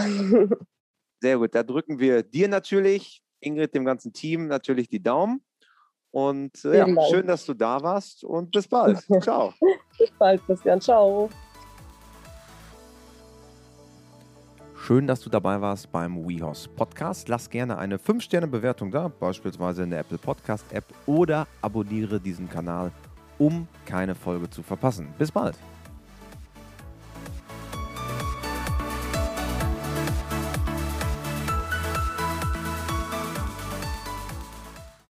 Sehr 1.21 1.39
gut. 1.39 1.55
Da 1.55 1.63
drücken 1.63 1.99
wir 1.99 2.23
dir 2.23 2.49
natürlich, 2.49 3.23
Ingrid, 3.41 3.75
dem 3.75 3.85
ganzen 3.85 4.13
Team 4.13 4.47
natürlich 4.47 4.89
die 4.89 5.03
Daumen. 5.03 5.43
Und 6.13 6.65
äh, 6.65 6.79
ja, 6.79 6.87
schön, 7.09 7.27
dass 7.27 7.45
du 7.47 7.55
da 7.55 7.81
warst 7.83 8.25
und 8.25 8.51
bis 8.51 8.67
bald. 8.67 8.99
Ciao. 9.23 9.55
bis 9.99 10.11
bald, 10.19 10.45
Christian. 10.47 10.81
Ciao. 10.81 11.31
Schön, 14.75 15.07
dass 15.07 15.21
du 15.21 15.31
dabei 15.31 15.61
warst 15.61 15.93
beim 15.93 16.27
WeHorse 16.27 16.69
Podcast. 16.69 17.29
Lass 17.29 17.49
gerne 17.49 17.79
eine 17.79 17.99
5-Sterne-Bewertung 17.99 18.91
da, 18.91 19.07
beispielsweise 19.09 19.85
in 19.85 19.91
der 19.91 20.01
Apple 20.01 20.19
Podcast 20.19 20.65
App 20.73 20.87
oder 21.07 21.47
abonniere 21.61 22.19
diesen 22.19 22.49
Kanal, 22.49 22.91
um 23.39 23.69
keine 23.85 24.17
Folge 24.17 24.51
zu 24.51 24.63
verpassen. 24.63 25.15
Bis 25.17 25.31
bald. 25.31 25.57